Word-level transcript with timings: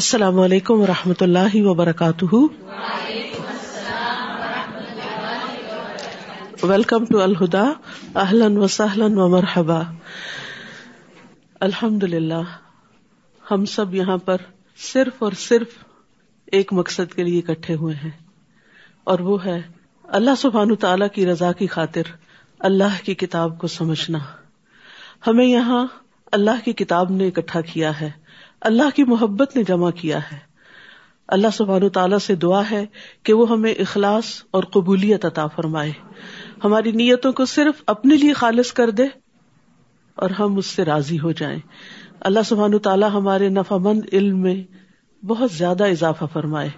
السلام 0.00 0.38
علیکم 0.40 0.80
و 0.80 0.86
رحمۃ 0.86 1.20
اللہ 1.20 1.54
وبرکاتہ۔ 1.54 2.36
ویلکم 6.62 7.04
ٹو 7.04 7.20
الہدا 7.22 7.62
اہلن 8.14 8.56
و 8.56 8.66
سہلن 8.66 9.18
و 9.18 9.26
مرحبا 9.28 9.80
الحمد 11.60 12.02
للہ 12.02 12.42
ہم 13.44 13.64
سب 13.64 13.94
یہاں 13.94 14.16
پر 14.16 14.36
صرف 14.78 15.22
اور 15.22 15.32
صرف 15.38 15.76
ایک 16.52 16.72
مقصد 16.72 17.12
کے 17.14 17.24
لیے 17.24 17.38
اکٹھے 17.38 17.74
ہوئے 17.74 17.94
ہیں، 18.04 18.14
اور 19.04 19.18
وہ 19.18 19.36
ہے 19.44 19.60
اللہ 20.04 20.34
سبحان 20.38 20.74
تعالی 20.76 21.08
کی 21.14 21.26
رضا 21.26 21.52
کی 21.52 21.66
خاطر 21.66 22.06
اللہ 22.60 23.04
کی 23.04 23.14
کتاب 23.16 23.58
کو 23.58 23.66
سمجھنا۔ 23.66 24.18
ہمیں 25.26 25.46
یہاں 25.46 25.86
اللہ 26.32 26.64
کی 26.64 26.72
کتاب 26.72 27.10
نے 27.10 27.28
اکٹھا 27.28 27.60
کیا 27.72 28.00
ہے۔ 28.00 28.10
اللہ 28.60 28.96
کی 28.96 29.04
محبت 29.04 29.56
نے 29.56 29.62
جمع 29.62 29.90
کیا 29.90 30.18
ہے۔ 30.18 30.38
اللہ 31.28 31.46
سبحان 31.52 31.88
تعالیٰ 31.88 32.18
سے 32.18 32.34
دعا 32.34 32.62
ہے 32.70 32.86
کہ 33.22 33.32
وہ 33.32 33.50
ہمیں 33.50 33.72
اخلاص 33.72 34.24
اور 34.50 34.62
قبولیت 34.62 35.24
عطا 35.24 35.46
فرمائے۔ 35.46 35.92
ہماری 36.64 36.92
نیتوں 36.92 37.32
کو 37.32 37.44
صرف 37.44 37.82
اپنے 37.86 38.16
لیے 38.16 38.32
خالص 38.32 38.72
کر 38.72 38.90
دے 38.90 39.04
اور 40.14 40.30
ہم 40.30 40.56
اس 40.56 40.66
سے 40.66 40.84
راضی 40.84 41.20
ہو 41.20 41.32
جائیں۔ 41.32 41.58
اللہ 42.20 42.40
سبحان 42.44 42.78
تعالیٰ 42.78 43.10
ہمارے 43.10 43.48
نفع 43.48 43.76
مند 43.76 44.00
علم 44.12 44.38
میں 44.38 44.64
بہت 45.24 45.52
زیادہ 45.52 45.84
اضافہ 45.84 46.24
فرمائے۔ 46.32 46.68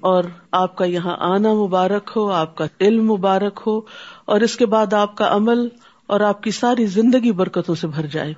اور 0.00 0.24
آپ 0.52 0.76
کا 0.76 0.84
یہاں 0.84 1.16
آنا 1.20 1.52
مبارک 1.52 2.10
ہو، 2.16 2.30
آپ 2.30 2.56
کا 2.56 2.64
علم 2.80 3.12
مبارک 3.12 3.60
ہو 3.66 3.80
اور 4.24 4.40
اس 4.40 4.56
کے 4.56 4.66
بعد 4.66 4.92
آپ 4.92 5.16
کا 5.16 5.34
عمل 5.36 5.68
اور 6.06 6.20
آپ 6.20 6.42
کی 6.42 6.50
ساری 6.50 6.86
زندگی 6.86 7.32
برکتوں 7.32 7.74
سے 7.74 7.86
بھر 7.86 8.06
جائے۔ 8.06 8.34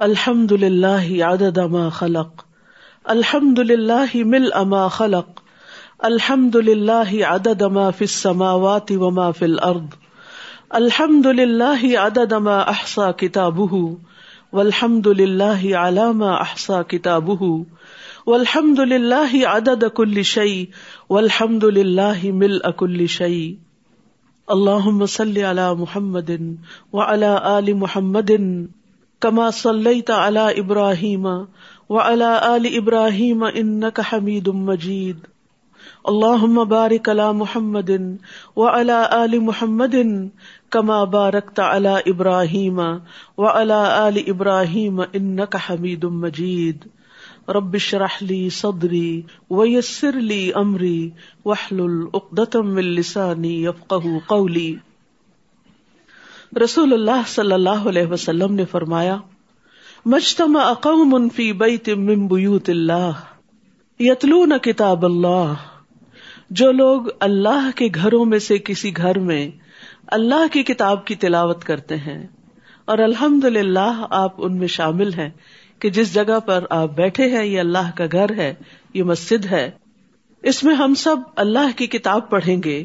الحمد 0.00 0.52
للہ 0.52 1.24
عدد 1.24 1.58
ما 1.72 1.88
خلق 1.88 2.42
الحمد 3.04 3.58
للہ 3.58 4.24
مل 4.26 4.48
اما 4.54 4.86
خلق 4.88 5.40
الحمد 6.08 6.56
للہ 6.62 7.22
عدد 7.26 7.62
ما 7.72 7.84
فی 7.90 8.04
السماوات 8.04 8.90
وما 8.96 9.30
فی 9.30 9.44
الارض 9.44 9.94
الحمد 10.80 11.26
للہ 11.34 11.94
عدد 11.98 12.32
ما 12.48 12.58
احصا 12.74 13.10
کتابه 13.22 13.82
والحمد 14.52 15.06
للہ 15.14 15.62
على 15.76 16.10
ما 16.16 16.34
احصا 16.40 16.82
کتابه 16.88 17.54
والحمد 18.26 18.86
للہ 18.88 19.46
عدد 19.46 19.90
كل 19.94 20.22
شيء 20.34 20.62
والحمد 21.10 21.72
للہ 21.72 22.36
ملء 22.36 22.78
كل 22.78 23.10
شيء 23.14 23.42
اللهم 24.48 25.10
صل 25.12 25.44
على 25.48 25.74
محمد 25.78 26.40
وعلى 26.92 27.36
آل 27.50 27.76
محمد 27.78 28.40
کما 29.24 29.50
صلی 29.50 30.00
تعلی 30.02 30.46
ابراہیم 30.60 31.26
و 31.90 31.98
علا 31.98 32.32
علی 32.42 32.76
ابراہیم 32.76 33.44
ان 33.54 33.90
کا 33.94 34.02
حمید 34.12 34.48
مجید 34.62 35.26
اللہ 36.04 36.44
بارک 36.64 37.08
علی 37.08 37.30
محمد 37.34 37.90
و 38.56 38.66
علا 38.68 39.02
علی 39.10 39.38
محمد 39.38 39.94
کما 40.70 41.02
بارک 41.04 41.50
تعلی 41.50 41.94
ابراہیم 42.06 42.80
و 43.38 43.46
علا 43.46 43.82
علی 44.08 44.22
ابراہیم 44.26 45.00
ان 45.12 45.44
کا 45.50 45.58
حمید 45.70 46.04
مجید 46.18 46.86
ربش 47.48 47.94
رحلی 47.94 48.48
صدری 48.50 49.22
ویسر 49.50 50.20
لی 50.22 50.50
امری 50.54 51.10
وحل 51.44 51.80
العقدم 51.80 52.76
السانی 52.76 53.62
یفقہ 53.64 54.18
قولی 54.26 54.74
رسول 56.56 56.92
اللہ 56.92 57.22
صلی 57.28 57.52
اللہ 57.52 57.88
علیہ 57.88 58.06
وسلم 58.06 58.54
نے 58.54 58.64
فرمایا، 58.64 59.16
مجتمع 60.06 60.60
اقوم 60.62 61.28
فی 61.28 61.52
بیت 61.52 61.88
من 61.98 62.26
بیوت 62.26 62.68
اللہ، 62.70 63.20
یتلون 64.00 64.52
کتاب 64.62 65.04
اللہ۔ 65.04 65.52
جو 66.50 66.70
لوگ 66.72 67.08
اللہ 67.20 67.68
کے 67.76 67.88
گھروں 67.94 68.24
میں 68.24 68.38
سے 68.38 68.58
کسی 68.58 68.96
گھر 68.96 69.18
میں 69.20 69.50
اللہ 70.08 70.46
کی 70.52 70.62
کتاب 70.62 71.04
کی 71.06 71.14
تلاوت 71.16 71.64
کرتے 71.64 71.96
ہیں، 71.96 72.26
اور 72.84 72.98
الحمد 73.00 73.44
للہ 73.46 74.06
آپ 74.14 74.42
ان 74.44 74.58
میں 74.58 74.68
شامل 74.68 75.12
ہیں 75.12 75.30
کہ 75.78 75.90
جس 75.90 76.12
جگہ 76.14 76.38
پر 76.46 76.64
آپ 76.70 76.94
بیٹھے 76.96 77.28
ہیں، 77.28 77.44
یہ 77.44 77.60
اللہ 77.60 77.90
کا 77.96 78.04
گھر 78.12 78.36
ہے، 78.36 78.52
یہ 78.94 79.02
مسجد 79.02 79.46
ہے۔ 79.46 79.70
اس 80.44 80.62
میں 80.64 80.74
ہم 80.74 80.94
سب 80.98 81.16
اللہ 81.36 81.76
کی 81.76 81.86
کتاب 81.86 82.28
پڑھیں 82.30 82.62
گے۔ 82.64 82.84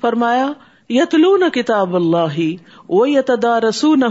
فرمایا، 0.00 0.50
یتلون 0.90 1.42
کتاب 1.50 1.94
اللہ 1.96 2.38
وہ 2.88 3.10
یتدا 3.10 3.60
رسو 3.60 3.94
نہ 3.94 4.04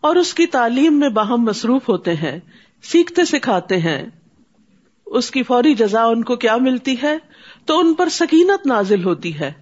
اور 0.00 0.16
اس 0.16 0.34
کی 0.34 0.46
تعلیم 0.46 0.98
میں 0.98 1.08
باہم 1.08 1.42
مصروف 1.42 1.88
ہوتے 1.88 2.14
ہیں، 2.14 2.38
سیکھتے 2.82 3.24
سکھاتے 3.24 3.76
ہیں۔ 3.76 4.02
اس 5.06 5.30
کی 5.30 5.42
فوری 5.42 5.74
جزا 5.74 6.04
ان 6.04 6.24
کو 6.24 6.36
کیا 6.36 6.56
ملتی 6.56 6.96
ہے؟ 7.02 7.18
تو 7.64 7.78
ان 7.78 7.94
پر 7.94 8.08
سکینت 8.08 8.66
نازل 8.66 9.04
ہوتی 9.04 9.40
ہے، 9.40 9.52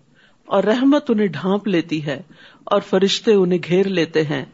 اور 0.47 0.65
رحمت 0.65 1.11
انہیں 1.11 1.27
ڈھانپ 1.27 1.69
لیتی 1.69 2.07
ہے، 2.07 2.23
اور 2.65 2.81
فرشتے 2.81 3.35
انہیں 3.35 3.59
گھیر 3.69 3.89
لیتے 3.89 4.23
ہیں۔ 4.23 4.45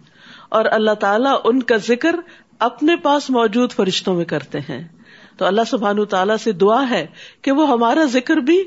اور 0.49 0.65
اللہ 0.71 0.95
تعالیٰ 0.95 1.41
ان 1.45 1.63
کا 1.63 1.77
ذکر 1.77 2.17
اپنے 2.59 2.97
پاس 2.97 3.31
موجود 3.31 3.73
فرشتوں 3.73 4.15
میں 4.15 4.25
کرتے 4.25 4.59
ہیں۔ 4.59 4.89
تو 5.37 5.45
اللہ 5.45 5.61
سبحان 5.71 6.05
تعالیٰ 6.05 6.37
سے 6.37 6.53
دعا 6.53 6.91
ہے 6.91 7.07
کہ 7.43 7.53
وہ 7.53 7.69
ہمارا 7.69 8.05
ذکر 8.05 8.37
بھی 8.37 8.65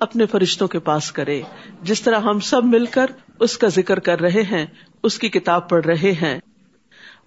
اپنے 0.00 0.26
فرشتوں 0.26 0.68
کے 0.68 0.78
پاس 0.80 1.10
کرے۔ 1.12 1.40
جس 1.82 2.02
طرح 2.02 2.20
ہم 2.20 2.40
سب 2.44 2.64
مل 2.64 2.86
کر 2.86 3.10
اس 3.40 3.56
کا 3.58 3.68
ذکر 3.68 3.98
کر 4.00 4.20
رہے 4.20 4.42
ہیں، 4.50 4.64
اس 5.02 5.18
کی 5.18 5.28
کتاب 5.28 5.68
پڑھ 5.68 5.86
رہے 5.86 6.12
ہیں۔ 6.22 6.38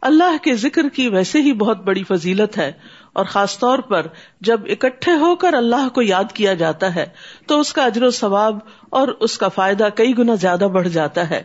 اللہ 0.01 0.37
کے 0.43 0.53
ذکر 0.55 0.87
کی 0.89 1.07
ویسے 1.09 1.41
ہی 1.41 1.53
بہت 1.53 1.83
بڑی 1.83 2.03
فضیلت 2.03 2.57
ہے، 2.57 2.71
اور 3.13 3.25
خاص 3.25 3.57
طور 3.59 3.79
پر 3.79 4.07
جب 4.41 4.65
اکٹھے 4.69 5.15
ہو 5.17 5.35
کر 5.35 5.53
اللہ 5.53 5.87
کو 5.93 6.01
یاد 6.01 6.31
کیا 6.33 6.53
جاتا 6.53 6.93
ہے، 6.95 7.05
تو 7.47 7.59
اس 7.59 7.73
کا 7.73 7.85
اجر 7.85 8.03
و 8.03 8.09
ثواب 8.11 8.57
اور 8.89 9.07
اس 9.19 9.37
کا 9.37 9.47
فائدہ 9.47 9.87
کئی 9.95 10.17
گنا 10.17 10.35
زیادہ 10.35 10.67
بڑھ 10.73 10.87
جاتا 10.89 11.29
ہے۔ 11.29 11.41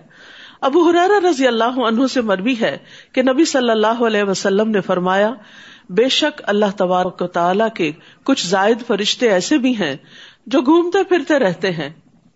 ابو 0.61 0.81
حرارا 0.83 1.19
رضی 1.29 1.47
اللہ 1.47 1.79
عنہ 1.89 2.07
سے 2.07 2.21
مربی 2.21 2.55
ہے 2.61 2.77
کہ 3.13 3.23
نبی 3.23 3.45
صلی 3.45 3.71
اللہ 3.71 4.05
علیہ 4.07 4.23
وسلم 4.23 4.71
نے 4.71 4.81
فرمایا، 4.81 5.33
بے 5.91 6.09
شک 6.09 6.41
اللہ 6.45 6.77
تبارک 6.77 7.23
و 7.23 7.27
تعالیٰ 7.27 7.69
کے 7.75 7.91
کچھ 8.25 8.47
زائد 8.47 8.83
فرشتے 8.87 9.29
ایسے 9.29 9.59
بھی 9.59 9.77
ہیں 9.77 9.95
جو 10.49 10.61
گھومتے 10.61 11.05
پھرتے 11.05 11.39
رہتے 11.39 11.71
ہیں 11.71 11.91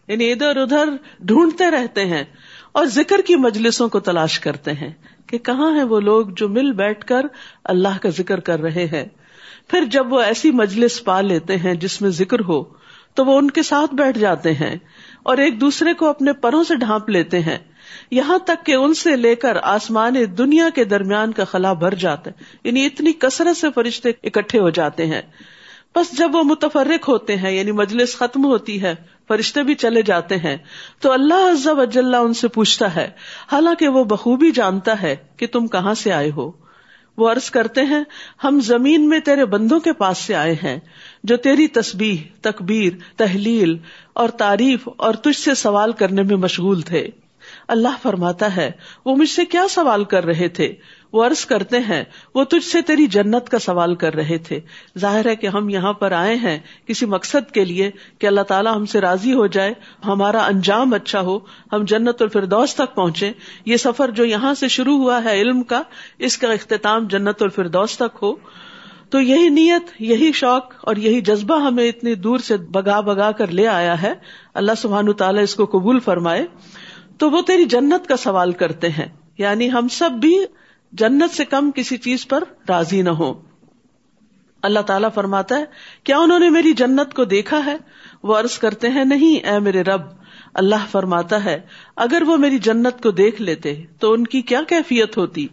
یعنی 0.08 0.32
ادھر 0.32 0.56
ادھر 0.56 0.88
ڈھونڈتے 1.20 1.70
رہتے 1.70 2.04
ہیں 2.04 2.24
اور 2.72 2.84
ذکر 2.84 3.20
کی 3.26 3.36
مجلسوں 3.36 3.88
کو 3.88 4.00
تلاش 4.00 4.40
کرتے 4.40 4.72
ہیں 4.72 4.90
کہ 5.26 5.38
کہاں 5.38 5.76
ہیں 5.76 5.84
وہ 5.84 6.00
لوگ 6.00 6.26
جو 6.36 6.48
مل 6.48 6.72
بیٹھ 6.72 7.06
کر 7.06 7.26
اللہ 7.64 7.98
کا 8.02 8.08
ذکر 8.08 8.40
کر 8.40 8.60
رہے 8.60 8.86
ہیں۔ 8.86 9.04
پھر 9.68 9.84
جب 9.84 10.12
وہ 10.12 10.20
ایسی 10.20 10.50
مجلس 10.50 11.04
پا 11.04 11.20
لیتے 11.20 11.56
ہیں 11.56 11.74
جس 11.74 12.02
میں 12.02 12.10
ذکر 12.10 12.40
ہو، 12.40 12.62
تو 13.14 13.24
وہ 13.24 13.38
ان 13.38 13.50
کے 13.50 13.62
ساتھ 13.62 13.94
بیٹھ 13.94 14.18
جاتے 14.18 14.52
ہیں 14.52 14.76
اور 15.22 15.36
ایک 15.36 15.60
دوسرے 15.60 15.94
کو 15.94 16.06
اپنے 16.06 16.32
پروں 16.32 16.64
سے 16.64 16.76
ڈھانپ 16.76 17.08
لیتے 17.08 17.40
ہیں۔ 17.40 17.58
یہاں 18.10 18.38
تک 18.38 18.66
کہ 18.66 18.74
ان 18.74 18.94
سے 18.94 19.16
لے 19.16 19.34
کر 19.34 19.56
آسمان 19.62 20.14
دنیا 20.38 20.68
کے 20.74 20.84
درمیان 20.84 21.32
کا 21.32 21.44
خلا 21.44 21.72
بھر 21.72 21.94
جاتا 21.94 22.30
ہے 22.30 22.44
یعنی 22.64 22.86
اتنی 22.86 23.12
کثرت 23.12 23.56
سے 23.56 23.66
فرشتے 23.74 24.10
اکٹھے 24.22 24.58
ہو 24.58 24.70
جاتے 24.70 25.06
ہیں۔ 25.06 25.22
بس 25.94 26.18
جب 26.18 26.30
وہ 26.34 26.42
متفرق 26.42 27.08
ہوتے 27.08 27.36
ہیں 27.36 27.50
یعنی 27.50 27.72
مجلس 27.72 28.16
ختم 28.16 28.44
ہوتی 28.44 28.82
ہے، 28.82 28.94
فرشتے 29.28 29.62
بھی 29.62 29.74
چلے 29.74 30.02
جاتے 30.02 30.36
ہیں، 30.36 30.56
تو 31.00 31.12
اللہ 31.12 31.50
عز 31.52 31.66
و 31.66 31.84
جل 31.84 32.14
ان 32.14 32.34
سے 32.34 32.48
پوچھتا 32.48 32.94
ہے، 32.94 33.10
حالانکہ 33.52 33.88
وہ 33.88 34.04
بخوبی 34.04 34.50
جانتا 34.50 35.02
ہے 35.02 35.16
کہ 35.36 35.46
تم 35.46 35.66
کہاں 35.66 35.94
سے 35.94 36.12
آئے 36.12 36.30
ہو۔ 36.30 36.50
وہ 37.16 37.30
عرض 37.30 37.50
کرتے 37.50 37.80
ہیں، 37.82 38.04
ہم 38.44 38.60
زمین 38.60 39.08
میں 39.08 39.20
تیرے 39.20 39.44
بندوں 39.44 39.80
کے 39.80 39.92
پاس 39.92 40.18
سے 40.18 40.34
آئے 40.34 40.56
ہیں، 40.62 40.78
جو 41.24 41.36
تیری 41.36 41.68
تسبیح، 41.68 42.16
تکبیر، 42.40 42.92
تحلیل 43.16 43.76
اور 44.12 44.28
تعریف 44.28 44.88
اور 44.96 45.14
تجھ 45.14 45.38
سے 45.38 45.54
سوال 45.54 45.92
کرنے 45.92 46.22
میں 46.22 46.36
مشغول 46.36 46.80
تھے۔ 46.80 47.08
اللہ 47.68 47.88
فرماتا 48.02 48.56
ہے، 48.56 48.70
وہ 49.04 49.16
مجھ 49.16 49.30
سے 49.30 49.44
کیا 49.44 49.66
سوال 49.70 50.04
کر 50.04 50.24
رہے 50.24 50.48
تھے؟ 50.48 50.74
وہ 51.12 51.24
عرض 51.24 51.46
کرتے 51.46 51.78
ہیں، 51.78 52.04
وہ 52.34 52.44
تجھ 52.44 52.64
سے 52.64 52.82
تیری 52.82 53.06
جنت 53.06 53.48
کا 53.48 53.58
سوال 53.58 53.94
کر 53.94 54.14
رہے 54.14 54.38
تھے۔ 54.38 54.60
ظاہر 54.98 55.26
ہے 55.26 55.36
کہ 55.36 55.46
ہم 55.46 55.68
یہاں 55.68 55.92
پر 55.92 56.12
آئے 56.12 56.36
ہیں 56.36 56.58
کسی 56.86 57.06
مقصد 57.06 57.50
کے 57.50 57.64
لیے 57.64 57.90
کہ 58.18 58.26
اللہ 58.26 58.40
تعالیٰ 58.40 58.76
ہم 58.76 58.86
سے 58.86 59.00
راضی 59.00 59.32
ہو 59.32 59.46
جائے، 59.46 59.72
ہمارا 60.06 60.44
انجام 60.44 60.94
اچھا 60.94 61.20
ہو، 61.20 61.38
ہم 61.72 61.84
جنت 61.84 62.22
الفردوس 62.22 62.74
تک 62.74 62.94
پہنچے 62.94 63.32
یہ 63.66 63.76
سفر 63.76 64.10
جو 64.10 64.24
یہاں 64.24 64.54
سے 64.54 64.68
شروع 64.68 64.98
ہوا 64.98 65.24
ہے 65.24 65.40
علم 65.40 65.62
کا، 65.62 65.82
اس 66.18 66.38
کا 66.38 66.52
اختتام 66.52 67.06
جنت 67.06 67.42
الفردوس 67.42 67.96
تک 67.96 68.18
ہو۔ 68.22 68.34
تو 69.10 69.20
یہی 69.20 69.48
نیت، 69.48 70.02
یہی 70.02 70.32
شوق 70.32 70.74
اور 70.80 70.96
یہی 70.96 71.20
جذبہ 71.20 71.60
ہمیں 71.60 71.88
اتنی 71.88 72.14
دور 72.14 72.38
سے 72.38 72.56
بگا 72.56 73.00
بگا 73.00 73.32
کر 73.32 73.46
لے 73.46 73.68
آیا 73.68 74.02
ہے۔ 74.02 74.14
اللہ 74.54 74.72
سبحان 74.76 75.12
تعالیٰ 75.12 75.42
اس 75.42 75.54
کو 75.54 75.64
قبول 75.64 76.00
فرمائے۔ 76.00 76.46
تو 77.18 77.30
وہ 77.30 77.42
تیری 77.42 77.64
جنت 77.64 78.08
کا 78.08 78.16
سوال 78.16 78.52
کرتے 78.52 78.88
ہیں۔ 78.88 79.06
یعنی 79.38 79.70
ہم 79.70 79.88
سب 79.88 80.10
بھی 80.10 80.38
جنت 80.92 81.36
سے 81.36 81.44
کم 81.44 81.70
کسی 81.70 81.96
چیز 81.96 82.28
پر 82.28 82.44
راضی 82.68 83.02
نہ 83.02 83.10
ہو۔ 83.10 83.42
اللہ 84.62 84.80
تعالیٰ 84.80 85.08
فرماتا 85.14 85.58
ہے، 85.58 85.64
کیا 86.04 86.18
انہوں 86.18 86.38
نے 86.38 86.48
میری 86.48 86.72
جنت 86.72 87.14
کو 87.14 87.24
دیکھا 87.24 87.64
ہے؟ 87.64 87.76
وہ 88.22 88.36
عرض 88.36 88.58
کرتے 88.58 88.88
ہیں، 88.88 89.04
نہیں، 89.04 89.46
اے 89.46 89.58
میرے 89.58 89.82
رب۔ 89.82 90.02
اللہ 90.54 90.84
فرماتا 90.90 91.44
ہے، 91.44 91.60
اگر 91.96 92.22
وہ 92.26 92.36
میری 92.36 92.58
جنت 92.58 93.02
کو 93.02 93.10
دیکھ 93.10 93.42
لیتے 93.42 93.82
تو 93.98 94.12
ان 94.12 94.26
کی 94.26 94.42
کیا 94.42 94.60
کیفیت 94.68 95.16
ہوتی؟ 95.16 95.48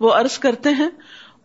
وہ 0.00 0.12
عرض 0.12 0.38
کرتے 0.38 0.70
ہیں، 0.70 0.88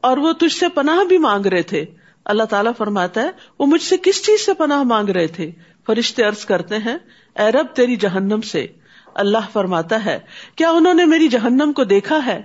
اور 0.02 0.18
وہ 0.18 0.34
تجھ 0.34 0.56
سے 0.56 0.70
پناہ 0.70 1.04
بھی 1.04 1.18
مانگ 1.18 1.46
رہے 1.46 1.62
تھے۔ 1.62 1.86
اللہ 2.26 2.44
تعالیٰ 2.44 2.72
فرماتا 2.78 3.22
ہے، 3.22 3.30
وہ 3.60 3.66
مجھ 3.66 3.82
سے 3.82 3.96
کس 4.04 4.26
چیز 4.26 4.46
سے 4.46 4.54
پناہ 4.54 4.84
مانگ 4.84 5.10
رہے 5.10 5.28
تھے؟ 5.28 5.52
فرشتے 5.86 6.24
عرض 6.24 6.46
کرتے 6.46 6.78
ہیں، 6.78 6.98
اے 7.36 7.52
رب، 7.52 7.66
تیری 7.74 7.96
جہنم 7.96 8.42
سے۔ 8.42 8.68
اللہ 9.14 9.52
فرماتا 9.54 10.06
ہے، 10.06 10.20
کیا 10.56 10.70
انہوں 10.70 10.94
نے 10.94 11.06
میری 11.06 11.28
جہنم 11.28 11.74
کو 11.76 11.84
دیکھا 11.84 12.26
ہے؟ 12.26 12.42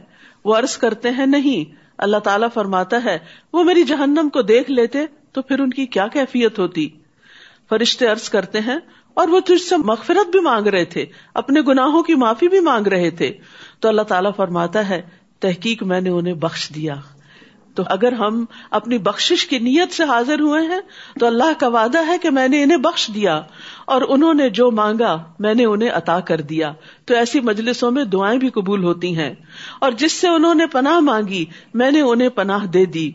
وہ 0.46 0.56
عرض 0.56 0.76
کرتے 0.76 1.10
ہیں، 1.10 1.26
نہیں. 1.26 1.74
اللہ 1.98 2.16
تعالیٰ 2.16 2.48
فرماتا 2.54 3.04
ہے، 3.04 3.18
وہ 3.52 3.64
میری 3.64 3.82
جہنم 3.82 4.28
کو 4.32 4.42
دیکھ 4.42 4.70
لیتے 4.70 4.98
تو 5.32 5.42
پھر 5.42 5.60
ان 5.60 5.70
کی 5.70 5.86
کیا 5.86 6.06
کیفیت 6.06 6.58
ہوتی؟ 6.58 6.88
فرشتے 7.68 8.06
عرض 8.06 8.28
کرتے 8.28 8.60
ہیں، 8.60 8.78
اور 9.14 9.28
وہ 9.28 9.40
تجھ 9.40 9.62
سے 9.62 9.76
مغفرت 9.76 10.30
بھی 10.30 10.40
مانگ 10.40 10.66
رہے 10.66 10.84
تھے، 10.84 11.04
اپنے 11.34 11.60
گناہوں 11.60 12.02
کی 12.02 12.14
معافی 12.14 12.48
بھی 12.48 12.60
مانگ 12.60 12.86
رہے 12.86 13.10
تھے۔ 13.10 13.32
تو 13.80 13.88
اللہ 13.88 14.02
تعالیٰ 14.02 14.30
فرماتا 14.36 14.88
ہے، 14.88 15.02
تحقیق 15.40 15.82
میں 15.82 16.00
نے 16.00 16.10
انہیں 16.10 16.34
بخش 16.34 16.70
دیا۔ 16.74 16.94
تو 17.76 17.82
اگر 17.86 18.12
ہم 18.12 18.44
اپنی 18.70 18.98
بخش 18.98 19.46
کی 19.46 19.58
نیت 19.58 19.92
سے 19.92 20.04
حاضر 20.04 20.40
ہوئے 20.40 20.66
ہیں، 20.66 20.80
تو 21.20 21.26
اللہ 21.26 21.60
کا 21.60 21.68
وعدہ 21.68 22.06
ہے 22.06 22.18
کہ 22.18 22.30
میں 22.30 22.48
نے 22.48 22.62
انہیں 22.62 22.78
بخش 22.78 23.10
دیا 23.14 23.42
اور 23.84 24.02
انہوں 24.08 24.34
نے 24.34 24.50
جو 24.50 24.70
مانگا، 24.70 25.22
میں 25.38 25.54
نے 25.54 25.64
انہیں 25.64 25.90
عطا 25.90 26.20
کر 26.20 26.40
دیا۔ 26.40 26.72
تو 27.04 27.14
ایسی 27.14 27.40
مجلسوں 27.40 27.90
میں 27.90 28.04
دعائیں 28.04 28.38
بھی 28.38 28.48
قبول 28.48 28.84
ہوتی 28.84 29.16
ہیں۔ 29.16 29.34
اور 29.80 29.92
جس 29.92 30.12
سے 30.12 30.28
انہوں 30.28 30.54
نے 30.54 30.66
پناہ 30.66 31.00
مانگی، 31.00 31.44
میں 31.74 31.90
نے 31.90 32.00
انہیں 32.00 32.28
پناہ 32.28 32.66
دے 32.66 32.84
دی۔ 32.84 33.12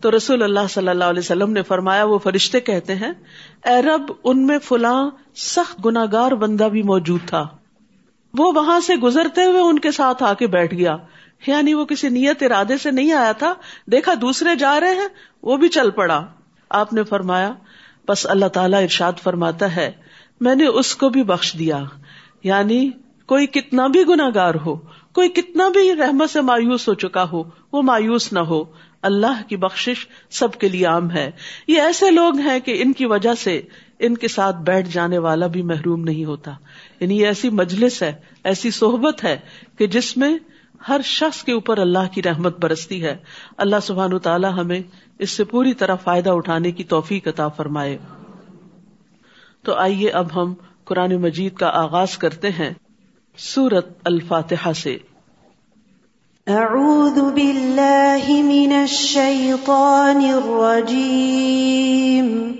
تو 0.00 0.16
رسول 0.16 0.42
اللہ 0.42 0.66
صلی 0.70 0.88
اللہ 0.88 1.04
علیہ 1.04 1.20
وسلم 1.20 1.52
نے 1.52 1.62
فرمایا، 1.62 2.04
وہ 2.04 2.18
فرشتے 2.18 2.60
کہتے 2.60 2.94
ہیں، 2.94 3.12
اے 3.64 3.82
رب، 3.82 4.12
ان 4.24 4.46
میں 4.46 4.58
فلاں 4.58 5.10
سخت 5.36 5.86
گناگار 5.86 6.32
بندہ 6.32 6.64
بھی 6.64 6.82
موجود 6.82 7.20
تھا۔ 7.26 7.46
وہ 8.38 8.52
وہاں 8.54 8.80
سے 8.80 8.96
گزرتے 8.96 9.44
ہوئے 9.44 9.60
ان 9.60 9.78
کے 9.78 9.90
ساتھ 9.90 10.22
آ 10.22 10.34
کے 10.34 10.46
بیٹھ 10.46 10.74
گیا۔ 10.74 10.96
یعنی 11.46 11.74
وہ 11.74 11.84
کسی 11.84 12.08
نیت 12.08 12.42
ارادے 12.42 12.76
سے 12.76 12.90
نہیں 12.90 13.12
آیا 13.12 13.32
تھا، 13.32 13.54
دیکھا 13.86 14.12
دوسرے 14.20 14.54
جا 14.54 14.80
رہے 14.80 14.94
ہیں، 14.94 15.08
وہ 15.42 15.56
بھی 15.56 15.68
چل 15.68 15.90
پڑا۔ 15.90 16.26
آپ 16.70 16.92
نے 16.92 17.04
فرمایا، 17.04 17.52
بس 18.08 18.26
اللہ 18.30 18.46
تعالیٰ 18.46 18.82
ارشاد 18.82 19.12
فرماتا 19.22 19.76
ہے، 19.76 19.92
میں 20.40 20.54
نے 20.54 20.66
اس 20.66 20.96
کو 20.96 21.08
بھی 21.08 21.22
بخش 21.22 21.56
دیا۔ 21.58 21.84
یعنی 22.42 22.90
کوئی 23.26 23.46
کتنا 23.46 23.86
بھی 23.86 24.02
گناگار 24.08 24.54
ہو، 24.66 24.76
کوئی 25.12 25.28
کتنا 25.28 25.68
بھی 25.68 25.94
رحمت 25.94 26.30
سے 26.30 26.40
مایوس 26.40 26.88
ہو 26.88 26.94
چکا 26.94 27.24
ہو، 27.32 27.42
وہ 27.72 27.82
مایوس 27.82 28.32
نہ 28.32 28.38
ہو۔ 28.38 28.64
اللہ 29.02 29.48
کی 29.48 29.56
بخش 29.56 29.88
سب 30.30 30.52
کے 30.52 30.68
لیے 30.68 30.86
عام 30.86 31.10
ہے۔ 31.10 31.30
یہ 31.68 31.80
ایسے 31.80 32.10
لوگ 32.10 32.38
ہیں 32.38 32.60
کہ 32.60 32.82
ان 32.82 32.92
کی 32.92 33.06
وجہ 33.06 33.34
سے 33.34 33.62
ان 33.98 34.16
کے 34.16 34.28
ساتھ 34.28 34.56
بیٹھ 34.56 34.88
جانے 34.92 35.18
والا 35.18 35.46
بھی 35.46 35.62
محروم 35.62 36.04
نہیں 36.04 36.24
ہوتا۔ 36.24 36.52
یعنی 37.00 37.20
یہ 37.20 37.26
ایسی 37.26 37.50
مجلس 37.50 38.02
ہے، 38.02 38.12
ایسی 38.44 38.70
صحبت 38.70 39.24
ہے 39.24 39.38
کہ 39.78 39.86
جس 39.86 40.16
میں 40.16 40.38
ہر 40.88 41.00
شخص 41.04 41.44
کے 41.44 41.52
اوپر 41.52 41.78
اللہ 41.78 42.14
کی 42.14 42.22
رحمت 42.22 42.58
برستی 42.58 43.04
ہے۔ 43.04 43.16
اللہ 43.56 43.76
سبحان 43.82 44.18
تعالیٰ 44.18 44.52
ہمیں 44.52 44.80
اس 45.18 45.30
سے 45.30 45.44
پوری 45.44 45.74
طرح 45.74 45.94
فائدہ 45.94 46.30
اٹھانے 46.30 46.70
کی 46.70 46.84
توفیق 46.84 47.28
عطا 47.28 47.48
فرمائے۔ 47.48 47.98
تو 49.62 49.74
آئیے 49.74 50.10
اب 50.10 50.36
ہم 50.36 50.54
قرآن 50.84 51.16
مجید 51.16 51.54
کا 51.54 51.68
آغاز 51.68 52.18
کرتے 52.18 52.50
ہیں 52.50 52.74
سورت 53.36 53.88
الفاتحہ 54.04 54.72
سے۔ 54.72 54.98
اعوذ 56.46 57.34
باللہ 57.34 58.28
من 58.28 58.76
الشیطان 58.80 60.16
الرجیم۔ 60.16 62.52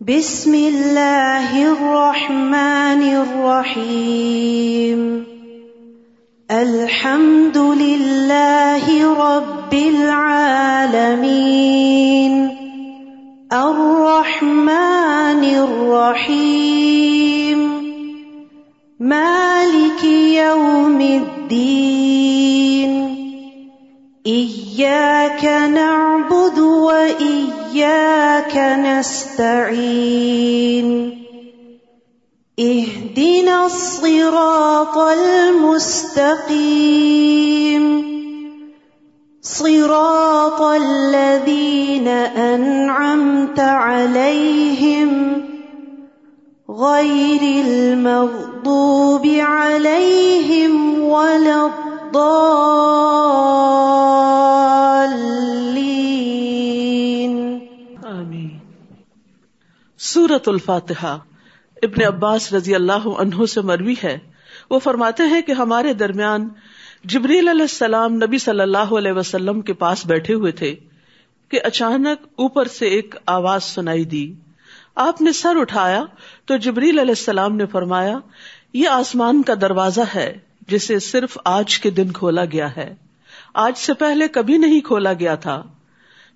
بسم 0.00 0.52
اللہ 0.52 1.48
الرحمن 1.52 3.16
الرحیم۔ 3.16 5.22
الحمد 6.50 7.58
لله 7.58 9.14
رب 9.14 9.74
العالمين 9.74 11.30
الرحمن 13.52 15.44
الرحيم 15.64 16.80
مالك 19.00 20.04
يوم 20.44 21.00
الدين 21.00 22.92
إياك 24.26 25.44
نعبد 25.70 26.58
وإياك 26.58 28.56
نستعين 28.86 30.40
اهدنا 32.60 33.66
الصراط 33.66 34.96
المستقيم. 34.98 36.20
صراط 39.42 40.60
الذين 40.60 42.08
أنعمت 42.08 43.60
عليهم 43.60 45.42
غير 46.70 47.64
المغضوب 47.66 49.26
عليهم 49.26 51.00
ولا 51.00 51.66
الضالين. 51.66 52.20
آمين 58.04 58.60
سورة 59.96 60.42
الفاتحة 60.48 61.29
ابن 61.82 62.04
عباس 62.06 62.52
رضی 62.52 62.74
اللہ 62.74 63.06
عنہ 63.06 63.46
سے 63.46 63.60
مروی 63.60 63.94
ہے۔ 64.04 64.18
وہ 64.70 64.78
فرماتے 64.78 65.22
ہیں 65.22 65.42
کہ 65.42 65.52
ہمارے 65.52 65.92
درمیان 65.92 66.48
جبریل 67.04 67.48
علیہ 67.48 67.62
السلام 67.62 68.14
نبی 68.14 68.38
صلی 68.38 68.60
اللہ 68.60 68.78
علیہ 68.78 69.12
وسلم 69.12 69.60
کے 69.60 69.72
پاس 69.72 70.06
بیٹھے 70.06 70.34
ہوئے 70.34 70.52
تھے 70.52 70.76
کہ 71.48 71.60
اچانک 71.64 72.26
اوپر 72.36 72.64
سے 72.64 72.86
ایک 72.86 73.14
آواز 73.26 73.64
سنائی 73.64 74.04
دی۔ 74.04 74.34
آپ 74.94 75.22
نے 75.22 75.32
سر 75.32 75.56
اٹھایا 75.56 76.04
تو 76.44 76.56
جبریل 76.56 76.98
علیہ 76.98 77.10
السلام 77.10 77.56
نے 77.56 77.66
فرمایا، 77.66 78.18
یہ 78.72 78.88
آسمان 78.88 79.42
کا 79.42 79.54
دروازہ 79.60 80.00
ہے 80.14 80.38
جسے 80.68 80.98
صرف 80.98 81.38
آج 81.44 81.78
کے 81.78 81.90
دن 81.90 82.10
کھولا 82.12 82.44
گیا 82.44 82.76
ہے۔ 82.76 82.94
آج 83.54 83.78
سے 83.78 83.94
پہلے 83.94 84.28
کبھی 84.28 84.58
نہیں 84.58 84.80
کھولا 84.80 85.12
گیا 85.12 85.34
تھا۔ 85.34 85.62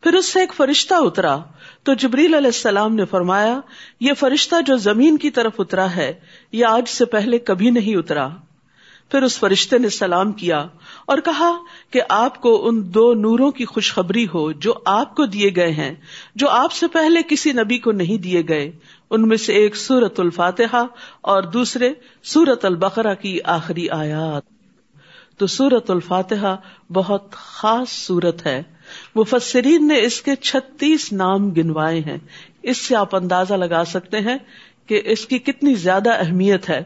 پھر 0.05 0.15
اس 0.15 0.33
سے 0.33 0.41
ایک 0.41 0.55
فرشتہ 0.55 0.95
اترا۔ 0.95 1.39
تو 1.83 1.95
جبریل 1.95 2.35
علیہ 2.35 2.47
السلام 2.47 2.95
نے 2.95 3.05
فرمایا، 3.05 3.61
یہ 4.01 4.12
فرشتہ 4.12 4.61
جو 4.67 4.77
زمین 4.77 5.19
کی 5.19 5.31
طرف 5.31 5.53
اترا 5.59 5.97
ہے، 5.97 6.12
یہ 6.53 6.67
آج 6.67 6.89
سے 6.89 7.05
پہلے 7.05 7.39
کبھی 7.39 7.71
نہیں 7.71 7.97
اترا۔ 7.97 8.29
پھر 9.11 9.23
اس 9.23 9.39
فرشتے 9.39 9.79
نے 9.79 9.89
سلام 9.89 10.33
کیا 10.33 10.67
اور 11.06 11.19
کہا 11.19 11.53
کہ 11.91 12.01
آپ 12.09 12.41
کو 12.41 12.69
ان 12.69 12.95
دو 12.95 13.15
نوروں 13.15 13.51
کی 13.51 13.65
خوشخبری 13.65 14.27
ہو 14.35 14.53
جو 14.53 14.75
آپ 14.85 15.15
کو 15.15 15.27
دیے 15.27 15.51
گئے 15.56 15.71
ہیں، 15.71 15.95
جو 16.34 16.49
آپ 16.49 16.73
سے 16.73 16.87
پہلے 16.87 17.20
کسی 17.29 17.53
نبی 17.53 17.79
کو 17.79 17.93
نہیں 17.93 18.23
دیے 18.23 18.43
گئے۔ 18.49 18.73
ان 19.11 19.29
میں 19.29 19.37
سے 19.37 19.53
ایک 19.53 19.77
سورت 19.77 20.20
الفاتحہ 20.20 20.87
اور 21.20 21.43
دوسرے 21.43 21.93
سورت 22.23 22.65
البقرہ 22.65 23.15
کی 23.15 23.39
آخری 23.44 23.91
آیات۔ 23.91 24.43
تو 25.39 25.46
سورت 25.46 25.91
الفاتحہ 25.91 26.56
بہت 26.93 27.32
خاص 27.32 27.89
سورت 27.89 28.46
ہے۔ 28.46 28.63
مفسرین 29.15 29.89
نے 29.89 30.01
اس 30.03 30.22
کے 30.22 30.36
چھتیس 30.36 31.13
نام 31.13 31.51
گنوائے 31.51 32.01
ہیں۔ 32.01 32.19
اس 32.63 32.79
سے 32.79 32.96
آپ 32.96 33.17
اندازہ 33.17 33.55
لگا 33.55 33.84
سکتے 33.84 34.20
ہیں 34.20 34.39
کہ 34.86 35.03
اس 35.05 35.27
کی 35.27 35.39
کتنی 35.39 35.74
زیادہ 35.74 36.10
اہمیت 36.15 36.70
ہے۔ 36.70 36.82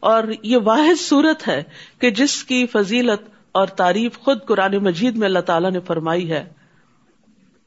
اور 0.00 0.22
یہ 0.42 0.56
واحد 0.64 1.00
صورت 1.00 1.48
ہے 1.48 1.62
کہ 1.98 2.10
جس 2.10 2.44
کی 2.44 2.66
فضیلت 2.66 3.30
اور 3.52 3.66
تعریف 3.66 4.18
خود 4.18 4.38
قرآن 4.46 4.76
مجید 4.76 5.16
میں 5.16 5.26
اللہ 5.26 5.38
تعالیٰ 5.38 5.70
نے 5.70 5.80
فرمائی 5.80 6.30
ہے۔ 6.30 6.48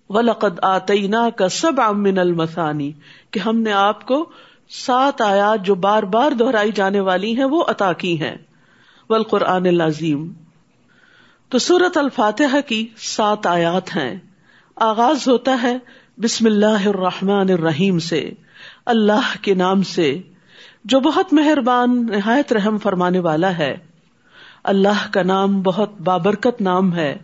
ولقد 0.10 0.60
آتینا 0.62 1.30
کا 1.30 1.50
سب 1.50 1.82
امن 1.82 2.18
المسانی 2.18 2.92
کہ 3.32 3.40
ہم 3.40 3.60
نے 3.60 3.72
آپ 3.72 4.06
کو 4.06 4.32
سات 4.70 5.22
آیات 5.22 5.66
جو 5.66 5.76
بار 5.76 6.04
بار 6.04 6.32
دہرائی 6.32 6.72
جانے 6.76 7.00
والی 7.00 7.38
ہیں 7.38 7.46
وہ 7.46 7.64
عطا 7.68 7.94
کی 7.94 8.22
ہیں۔ 8.22 8.36
والقرآن 9.10 9.66
العظیم 9.66 10.34
تو 11.54 11.60
سورت 11.60 11.98
الفاتحہ 11.98 12.62
کی 12.62 12.88
سات 12.98 13.48
آیات 13.48 13.96
ہیں۔ 13.96 14.16
آغاز 14.76 15.28
ہوتا 15.28 15.62
ہے 15.64 15.78
بسم 16.18 16.46
اللہ 16.46 16.88
الرحمن 16.88 17.50
الرحیم 17.50 18.00
سے، 18.00 18.32
اللہ 18.86 19.44
کے 19.44 19.54
نام 19.54 19.84
سے، 19.84 20.22
جو 20.86 21.00
بہت 21.00 21.34
مہربان، 21.34 22.06
نہایت 22.06 22.54
رحم 22.54 22.78
فرمانے 22.78 23.20
والا 23.20 23.58
ہے۔ 23.58 23.78
اللہ 24.64 25.12
کا 25.12 25.24
نام 25.24 25.62
بہت 25.62 26.02
بابرکت 26.02 26.62
نام 26.62 26.96
ہے۔ 26.96 27.18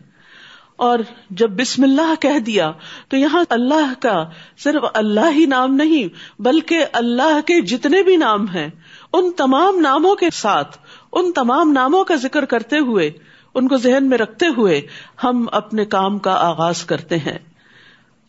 اور 0.76 1.00
جب 1.30 1.50
بسم 1.50 1.84
اللہ 1.84 2.22
کہہ 2.22 2.40
دیا، 2.40 2.72
تو 3.08 3.18
یہاں 3.18 3.44
اللہ 3.50 3.94
کا 4.00 4.30
صرف 4.58 4.84
اللہ 4.94 5.32
ہی 5.32 5.46
نام 5.46 5.76
نہیں، 5.76 6.42
بلکہ 6.42 6.86
اللہ 6.94 7.42
کے 7.42 7.62
جتنے 7.62 8.04
بھی 8.04 8.16
نام 8.16 8.50
ہیں، 8.50 8.70
ان 9.14 9.32
تمام 9.32 9.80
ناموں 9.80 10.16
کے 10.16 10.30
ساتھ، 10.34 10.78
ان 11.12 11.32
تمام 11.32 11.72
ناموں 11.72 12.04
کا 12.04 12.16
ذکر 12.16 12.46
کرتے 12.46 12.80
ہوئے 12.80 13.12
ان 13.56 13.68
کو 13.68 13.78
ذہن 13.78 14.10
میں 14.10 14.18
رکھتے 14.18 14.46
ہوئے 14.58 14.82
ہم 15.24 15.46
اپنے 15.52 15.86
کام 15.86 16.20
کا 16.20 16.34
آغاز 16.34 16.84
کرتے 16.84 17.18
ہیں۔ 17.18 17.38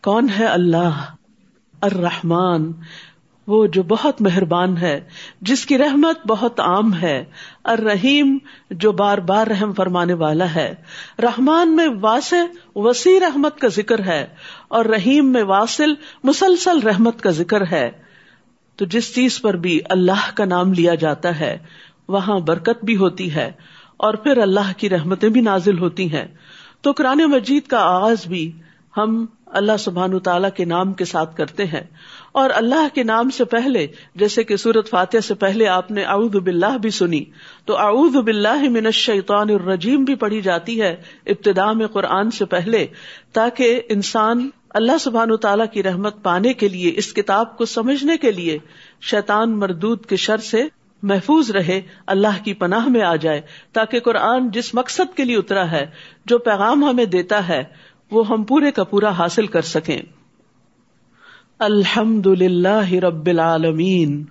کون 0.03 0.27
ہے 0.39 0.45
اللہ؟ 0.45 1.05
الرحمان 1.81 2.71
وہ 3.47 3.67
جو 3.67 3.83
بہت 3.83 4.21
مہربان 4.21 4.77
ہے، 4.77 5.01
جس 5.41 5.65
کی 5.65 5.77
رحمت 5.77 6.27
بہت 6.27 6.59
عام 6.59 6.93
ہے۔ 6.93 7.23
اور 7.61 7.77
رحیم 7.77 8.37
جو 8.69 8.91
بار 8.91 9.17
بار 9.17 9.47
رحم 9.47 9.73
فرمانے 9.73 10.13
والا 10.13 10.55
ہے۔ 10.55 10.75
رحمان 11.23 11.75
میں 11.75 11.87
واسع، 12.01 12.37
وسیع 12.75 13.19
رحمت 13.19 13.59
کا 13.59 13.67
ذکر 13.67 14.03
ہے۔ 14.03 14.27
اور 14.67 14.85
رحیم 14.85 15.31
میں 15.31 15.43
واصل، 15.43 15.93
مسلسل 16.23 16.79
رحمت 16.79 17.21
کا 17.21 17.29
ذکر 17.29 17.63
ہے۔ 17.71 17.91
تو 18.75 18.85
جس 18.85 19.15
چیز 19.15 19.41
پر 19.41 19.53
بھی 19.53 19.79
اللہ 19.89 20.31
کا 20.35 20.45
نام 20.45 20.73
لیا 20.73 20.95
جاتا 20.95 21.39
ہے، 21.39 21.57
وہاں 22.07 22.39
برکت 22.39 22.85
بھی 22.85 22.95
ہوتی 22.97 23.35
ہے۔ 23.35 23.51
اور 24.01 24.13
پھر 24.13 24.37
اللہ 24.37 24.71
کی 24.77 24.89
رحمتیں 24.89 25.29
بھی 25.29 25.41
نازل 25.41 25.79
ہوتی 25.79 26.11
ہیں۔ 26.13 26.25
تو 26.81 26.91
قرآن 26.91 27.19
مجید 27.25 27.67
کا 27.67 27.79
آغاز 27.79 28.27
بھی 28.27 28.51
ہم 28.97 29.25
اللہ 29.59 29.77
سبحان 29.79 30.19
تعالیٰ 30.19 30.49
کے 30.55 30.65
نام 30.65 30.93
کے 30.93 31.05
ساتھ 31.05 31.35
کرتے 31.37 31.65
ہیں۔ 31.65 31.83
اور 32.31 32.49
اللہ 32.53 32.87
کے 32.93 33.03
نام 33.03 33.29
سے 33.29 33.45
پہلے، 33.45 33.87
جیسے 34.15 34.43
کہ 34.43 34.55
سورت 34.55 34.89
فاتح 34.89 35.19
سے 35.19 35.33
پہلے 35.33 35.67
آپ 35.67 35.91
نے 35.91 36.03
اعوذ 36.03 36.35
باللہ 36.35 36.77
بھی 36.77 36.89
سنی، 36.89 37.23
تو 37.65 37.77
اعوذ 37.77 38.15
باللہ 38.15 38.69
من 38.69 38.85
الشیطان 38.85 39.49
الرجیم 39.49 40.03
بھی 40.03 40.15
پڑھی 40.15 40.41
جاتی 40.41 40.81
ہے 40.81 40.95
ابتدا 41.25 41.71
میں 41.73 41.87
قرآن 41.87 42.31
سے 42.31 42.45
پہلے، 42.45 42.87
تاکہ 43.33 43.81
انسان 43.89 44.49
اللہ 44.69 44.97
سبحان 44.97 45.35
تعالیٰ 45.37 45.65
کی 45.73 45.83
رحمت 45.83 46.23
پانے 46.23 46.53
کے 46.53 46.67
لیے، 46.67 46.93
اس 46.95 47.13
کتاب 47.13 47.57
کو 47.57 47.65
سمجھنے 47.65 48.17
کے 48.17 48.31
لیے، 48.31 48.57
شیطان 49.01 49.59
مردود 49.59 50.05
کے 50.05 50.15
شر 50.15 50.37
سے 50.37 50.63
محفوظ 51.03 51.51
رہے، 51.51 51.81
اللہ 52.07 52.43
کی 52.43 52.53
پناہ 52.53 52.87
میں 52.87 53.01
آ 53.01 53.15
جائے، 53.15 53.41
تاکہ 53.73 53.99
قرآن 53.99 54.51
جس 54.51 54.73
مقصد 54.73 55.17
کے 55.17 55.23
لیے 55.23 55.37
اترا 55.37 55.71
ہے، 55.71 55.85
جو 56.25 56.39
پیغام 56.39 56.83
ہمیں 56.83 57.05
دیتا 57.05 57.47
ہے، 57.47 57.63
وہ 58.11 58.27
ہم 58.27 58.43
پورے 58.43 58.71
کا 58.71 58.83
پورا 58.83 59.09
حاصل 59.09 59.47
کر 59.47 59.61
سکیں۔ 59.61 60.01
الحمد 61.59 62.27
للہ 62.27 62.93
رب 62.93 63.25
العالمین۔ 63.25 64.25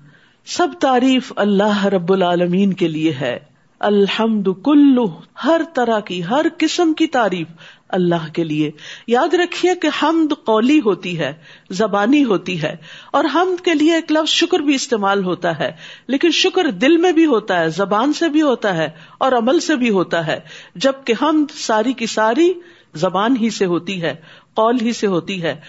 سب 0.45 0.69
تعریف 0.81 1.33
اللہ 1.37 1.87
رب 1.87 2.13
العالمین 2.13 2.73
کے 2.73 2.89
لیے 2.89 3.13
ہے۔ 3.21 3.50
الحمد 3.81 4.49
کلو 4.65 5.07
ہر 5.45 5.61
طرح 5.75 6.01
کی، 6.01 6.25
ہر 6.25 6.47
قسم 6.59 6.93
کی 6.93 7.07
تعریف 7.07 7.47
اللہ 7.89 8.33
کے 8.33 8.45
لیے۔ 8.45 8.71
یاد 9.07 9.35
رکھیے 9.35 9.75
کہ 9.75 9.89
حمد 10.03 10.45
قولی 10.45 10.81
ہوتی 10.81 11.19
ہے، 11.19 11.33
زبانی 11.71 12.25
ہوتی 12.25 12.63
ہے، 12.63 12.77
اور 13.13 13.25
حمد 13.35 13.65
کے 13.65 13.75
لیے 13.75 13.95
ایک 13.95 14.13
لفظ 14.13 14.29
شکر 14.29 14.59
بھی 14.59 14.75
استعمال 14.75 15.25
ہوتا 15.25 15.59
ہے۔ 15.59 15.73
لیکن 16.07 16.31
شکر 16.31 16.71
دل 16.71 16.97
میں 16.97 17.13
بھی 17.13 17.27
ہوتا 17.27 17.61
ہے، 17.61 17.69
زبان 17.69 18.13
سے 18.13 18.29
بھی 18.29 18.43
ہوتا 18.43 18.77
ہے، 18.77 18.89
اور 19.19 19.33
عمل 19.33 19.61
سے 19.61 19.77
بھی 19.77 19.91
ہوتا 19.91 20.27
ہے۔ 20.27 20.41
جبکہ 20.75 21.15
حمد 21.23 21.51
ساری 21.51 21.93
کی 21.93 22.07
ساری 22.07 22.53
زبان 22.95 23.37
ہی 23.37 23.51
سے 23.51 23.65
ہوتی 23.65 24.03
ہے، 24.03 24.15
قول 24.55 24.77
ہی 24.83 24.93
سے 24.93 25.07
ہوتی 25.07 25.43
ہے۔ 25.43 25.61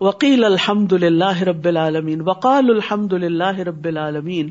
وکیل 0.00 0.44
الحمد 0.44 0.92
للہ 0.92 1.42
رب 1.42 1.64
العالمین، 1.64 2.20
وقال 2.20 2.70
الحمد 2.70 3.12
للہ 3.12 3.58
رب 3.58 3.84
العالمین۔ 3.84 4.50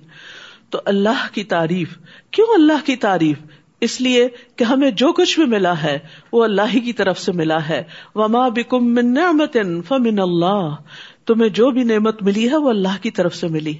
تو 0.69 0.79
اللہ 0.85 1.33
کی 1.33 1.43
تعریف۔ 1.43 1.97
کیوں 2.31 2.47
اللہ 2.55 2.85
کی 2.85 2.95
تعریف؟ 2.95 3.37
اس 3.81 4.01
لیے 4.01 4.27
کہ 4.55 4.63
ہمیں 4.63 4.91
جو 4.91 5.13
کچھ 5.13 5.39
بھی 5.39 5.47
ملا 5.47 5.83
ہے، 5.83 5.99
وہ 6.31 6.43
اللہ 6.43 6.61
ہی 6.73 6.79
کی 6.79 6.93
طرف 6.93 7.19
سے 7.19 7.31
ملا 7.31 7.69
ہے۔ 7.69 7.83
وما 8.15 8.47
بکم 8.47 8.85
من 8.85 9.13
نعمت 9.13 9.57
فمن 9.87 10.19
اللہ 10.19 10.75
تمہیں 11.25 11.49
جو 11.49 11.71
بھی 11.71 11.83
نعمت 11.83 12.23
ملی 12.23 12.49
ہے، 12.49 12.55
وہ 12.55 12.69
اللہ 12.69 13.03
کی 13.03 13.11
طرف 13.11 13.35
سے 13.35 13.47
ملی۔ 13.47 13.73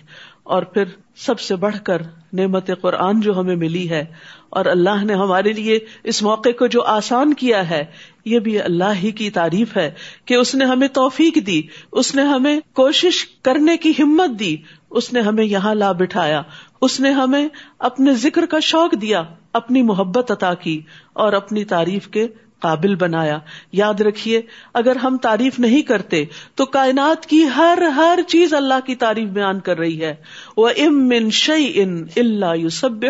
اور 0.44 0.64
پھر 0.64 0.84
سب 1.16 1.40
سے 1.40 1.56
بڑھ 1.56 1.76
کر 1.84 2.02
نعمت 2.34 2.70
قرآن 2.82 3.22
جو 3.22 3.40
ہمیں 3.40 3.56
ملی 3.56 3.90
ہے۔ 3.90 4.06
اور 4.50 4.66
اللہ 4.66 5.04
نے 5.04 5.14
ہمارے 5.14 5.54
لیے 5.54 5.80
اس 6.04 6.24
موقع 6.24 6.50
کو 6.50 6.68
جو 6.68 6.82
آسان 6.82 7.34
کیا 7.34 7.70
ہے 7.70 7.86
یہ 8.30 8.40
بھی 8.40 8.60
اللہ 8.62 8.98
ہی 9.04 9.12
کی 9.12 9.30
تعریف 9.30 9.78
ہے 9.78 9.92
کہ 10.26 10.34
اس 10.34 10.56
نے 10.56 10.66
ہمیں 10.66 10.88
توفیق 10.88 11.38
دی، 11.48 11.62
اس 11.92 12.16
نے 12.16 12.22
ہمیں 12.22 12.60
کوشش 12.74 13.26
کرنے 13.42 13.78
کی 13.78 13.94
ہمت 14.00 14.40
دی، 14.40 14.56
اس 14.90 15.14
نے 15.14 15.22
ہمیں 15.22 15.46
یہاں 15.46 15.76
لا 15.76 15.92
بٹھایا، 15.92 16.42
اس 16.82 17.00
نے 17.00 17.12
ہمیں 17.12 17.48
اپنے 17.80 18.14
ذکر 18.14 18.46
کا 18.46 18.60
شوق 18.60 19.02
دیا، 19.02 19.24
اپنی 19.54 19.82
محبت 19.82 20.32
عطا 20.32 20.54
کی 20.54 20.80
اور 21.14 21.34
اپنی 21.34 21.64
تعریف 21.64 22.08
کے 22.08 22.28
قابل 22.60 22.96
بنایا۔ 22.96 23.38
یاد 23.72 24.02
رکھیے، 24.02 24.42
اگر 24.74 24.96
ہم 24.96 25.18
تعریف 25.18 25.60
نہیں 25.60 25.82
کرتے 25.82 26.24
تو 26.56 26.66
کائنات 26.66 27.26
کی 27.26 27.44
ہر 27.56 27.84
ہر 27.96 28.20
چیز 28.28 28.54
اللہ 28.54 28.80
کی 28.86 28.96
تعریف 28.96 29.30
بیان 29.30 29.60
کر 29.60 29.78
رہی 29.78 30.02
ہے۔ 30.02 30.16
وہ 30.58 30.70
ام 30.78 31.10
ان 31.16 31.30
شعی 31.30 31.72
ان 31.76 32.04
اللہ 32.16 32.56
یو 32.56 32.70
سب 32.70 33.06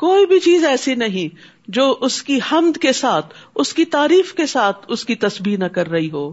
کوئی 0.00 0.26
بھی 0.26 0.40
چیز 0.40 0.64
ایسی 0.64 0.94
نہیں 0.94 1.28
جو 1.68 1.96
اس 2.00 2.22
کی 2.22 2.38
حمد 2.52 2.78
کے 2.78 2.92
ساتھ، 2.92 3.34
اس 3.54 3.74
کی 3.74 3.84
تعریف 3.84 4.32
کے 4.32 4.46
ساتھ 4.46 4.84
اس 4.88 5.04
کی 5.04 5.14
تسبیح 5.14 5.56
نہ 5.56 5.64
کر 5.64 5.88
رہی 5.88 6.10
ہو۔ 6.10 6.32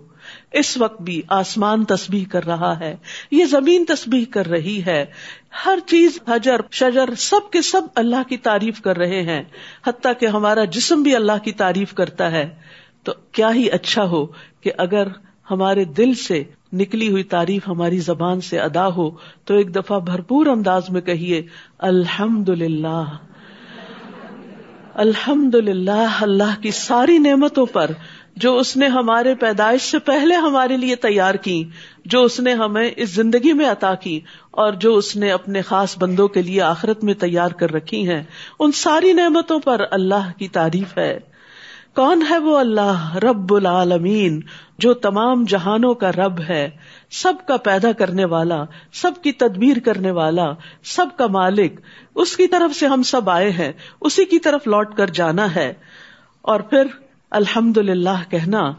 اس 0.52 0.78
وقت 0.78 1.02
بھی 1.02 1.22
آسمان 1.28 1.86
تسبیح 1.86 2.26
کر 2.32 2.46
رہا 2.46 2.80
ہے، 2.80 2.96
یہ 3.32 3.46
زمین 3.46 3.86
تسبیح 3.86 4.26
کر 4.32 4.48
رہی 4.48 4.86
ہے۔ 4.86 5.06
ہر 5.66 5.80
چیز، 5.88 6.20
حجر، 6.28 6.60
شجر، 6.72 7.16
سب 7.18 7.52
کے 7.52 7.62
سب 7.62 7.82
اللہ 7.96 8.30
کی 8.30 8.38
تعریف 8.38 8.82
کر 8.82 8.98
رہے 8.98 9.22
ہیں۔ 9.22 9.44
حتیٰ 9.88 10.12
کہ 10.20 10.26
ہمارا 10.26 10.66
جسم 10.66 11.04
بھی 11.04 11.16
اللہ 11.16 11.44
کی 11.44 11.52
تعریف 11.52 11.94
کرتا 11.94 12.32
ہے۔ 12.32 12.50
تو 13.04 13.12
کیا 13.32 13.54
ہی 13.54 13.70
اچھا 13.70 14.06
ہو 14.06 14.26
کہ 14.62 14.72
اگر 14.78 15.08
ہمارے 15.52 15.86
دل 15.86 16.14
سے 16.14 16.44
نکلی 16.74 17.10
ہوئی 17.10 17.24
تعریف 17.24 17.68
ہماری 17.68 18.00
زبان 18.00 18.42
سے 18.42 18.60
ادا 18.60 18.88
ہو، 18.88 19.10
تو 19.46 19.54
ایک 19.54 19.76
دفعہ 19.76 20.00
بھرپور 20.00 20.46
انداز 20.46 20.90
میں 20.90 21.02
کہیے 21.02 21.42
الحمد 21.78 22.50
للہ 22.50 23.04
الحمد 24.96 25.56
للہ 25.56 26.18
اللہ 26.22 26.62
کی 26.62 26.72
ساری 26.72 27.18
نعمتوں 27.18 27.66
پر 27.66 27.92
جو 28.36 28.58
اس 28.58 28.78
نے 28.78 28.88
ہمارے 28.88 29.36
پیدائش 29.36 29.82
سے 29.82 30.00
پہلے 30.00 30.36
ہمارے 30.36 30.78
لیے 30.78 30.96
تیار 30.96 31.36
کی، 31.36 31.64
جو 32.06 32.24
اس 32.24 32.40
نے 32.40 32.54
ہمیں 32.54 32.92
اس 32.98 33.10
زندگی 33.10 33.54
میں 33.54 33.66
عطا 33.66 33.96
کی 33.96 34.20
اور 34.52 34.74
جو 34.74 34.96
اس 34.96 35.16
نے 35.16 35.32
اپنے 35.32 35.62
خاص 35.62 35.98
بندوں 35.98 36.28
کے 36.28 36.42
لیے 36.42 36.62
آخرت 36.62 37.04
میں 37.04 37.14
تیار 37.14 37.52
کر 37.52 37.72
رکھی 37.72 38.10
ہیں۔ 38.10 38.24
ان 38.60 38.72
ساری 38.72 39.14
نعمتوں 39.14 39.60
پر 39.60 39.82
اللہ 39.92 40.32
کی 40.38 40.48
تعریف 40.48 40.98
ہے۔ 40.98 41.20
کون 41.96 42.24
ہے 42.30 42.38
وہ 42.38 42.60
اللہ 42.60 43.16
رب 43.16 43.54
العالمین 43.54 44.42
جو 44.78 44.94
تمام 44.94 45.44
جہانوں 45.44 45.94
کا 45.94 46.12
رب 46.12 46.40
ہے، 46.40 46.70
سب 47.12 47.34
کا 47.48 47.58
پیدا 47.58 47.92
کرنے 47.92 48.26
والا، 48.26 48.64
سب 48.94 49.12
کی 49.24 49.32
تدبیر 49.32 49.78
کرنے 49.86 50.12
والا، 50.12 50.46
سب 50.84 51.06
کا 51.18 51.28
مالک، 51.28 51.82
اس 52.16 52.38
کی 52.38 52.48
طرف 52.48 52.76
سے 52.76 52.88
ہم 52.88 53.04
سب 53.04 53.30
آئے 53.30 53.52
ہیں، 53.52 53.72
اسی 54.02 54.26
کی 54.26 54.40
طرف 54.40 54.68
لوٹ 54.68 54.96
کر 54.96 55.08
جانا 55.08 55.56
ہے۔ 55.56 55.74
اور 56.42 56.60
پھر 56.60 56.84
الحمد 57.32 57.78
للہ 57.78 58.24
کہنا 58.30 58.74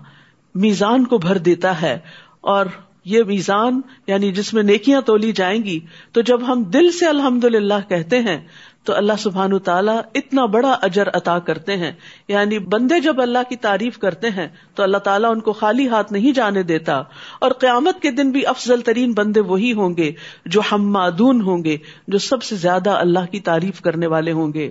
میزان 0.54 1.04
کو 1.04 1.18
بھر 1.18 1.38
دیتا 1.38 1.82
ہے۔ 1.82 1.98
اور 2.40 2.66
یہ 3.04 3.22
میزان 3.22 3.80
یعنی 4.06 4.32
جس 4.32 4.54
میں 4.54 4.62
نیکیاں 4.62 5.00
تولی 5.00 5.32
جائیں 5.32 5.64
گی، 5.64 5.80
تو 6.12 6.20
جب 6.20 6.52
ہم 6.52 6.62
دل 6.62 6.92
سے 6.92 7.06
الحمد 7.06 7.44
للہ 7.44 7.88
کہتے 7.88 8.18
ہیں 8.18 8.46
تو 8.84 8.94
اللہ 8.94 9.12
سبحان 9.18 9.58
تعالیٰ 9.58 10.00
اتنا 10.14 10.44
بڑا 10.44 10.76
اجر 10.82 11.08
عطا 11.08 11.38
کرتے 11.38 11.76
ہیں۔ 11.76 11.92
یعنی 12.28 12.58
بندے 12.58 13.00
جب 13.00 13.20
اللہ 13.22 13.38
کی 13.48 13.56
تعریف 13.56 13.98
کرتے 13.98 14.30
ہیں 14.30 14.48
تو 14.74 14.82
اللہ 14.82 14.98
تعالیٰ 14.98 15.30
ان 15.30 15.40
کو 15.40 15.52
خالی 15.52 15.88
ہاتھ 15.88 16.12
نہیں 16.12 16.32
جانے 16.32 16.62
دیتا۔ 16.62 17.02
اور 17.40 17.50
قیامت 17.50 18.02
کے 18.02 18.10
دن 18.10 18.30
بھی 18.30 18.46
افضل 18.46 18.80
ترین 18.80 19.12
بندے 19.12 19.40
وہی 19.40 19.72
ہوں 19.72 19.96
گے 19.96 20.12
جو 20.46 20.60
ہم 20.72 20.96
ہوں 21.40 21.64
گے، 21.64 21.76
جو 22.08 22.18
سب 22.18 22.42
سے 22.42 22.56
زیادہ 22.56 22.90
اللہ 22.90 23.26
کی 23.30 23.40
تعریف 23.40 23.80
کرنے 23.80 24.06
والے 24.06 24.32
ہوں 24.32 24.52
گے۔ 24.52 24.70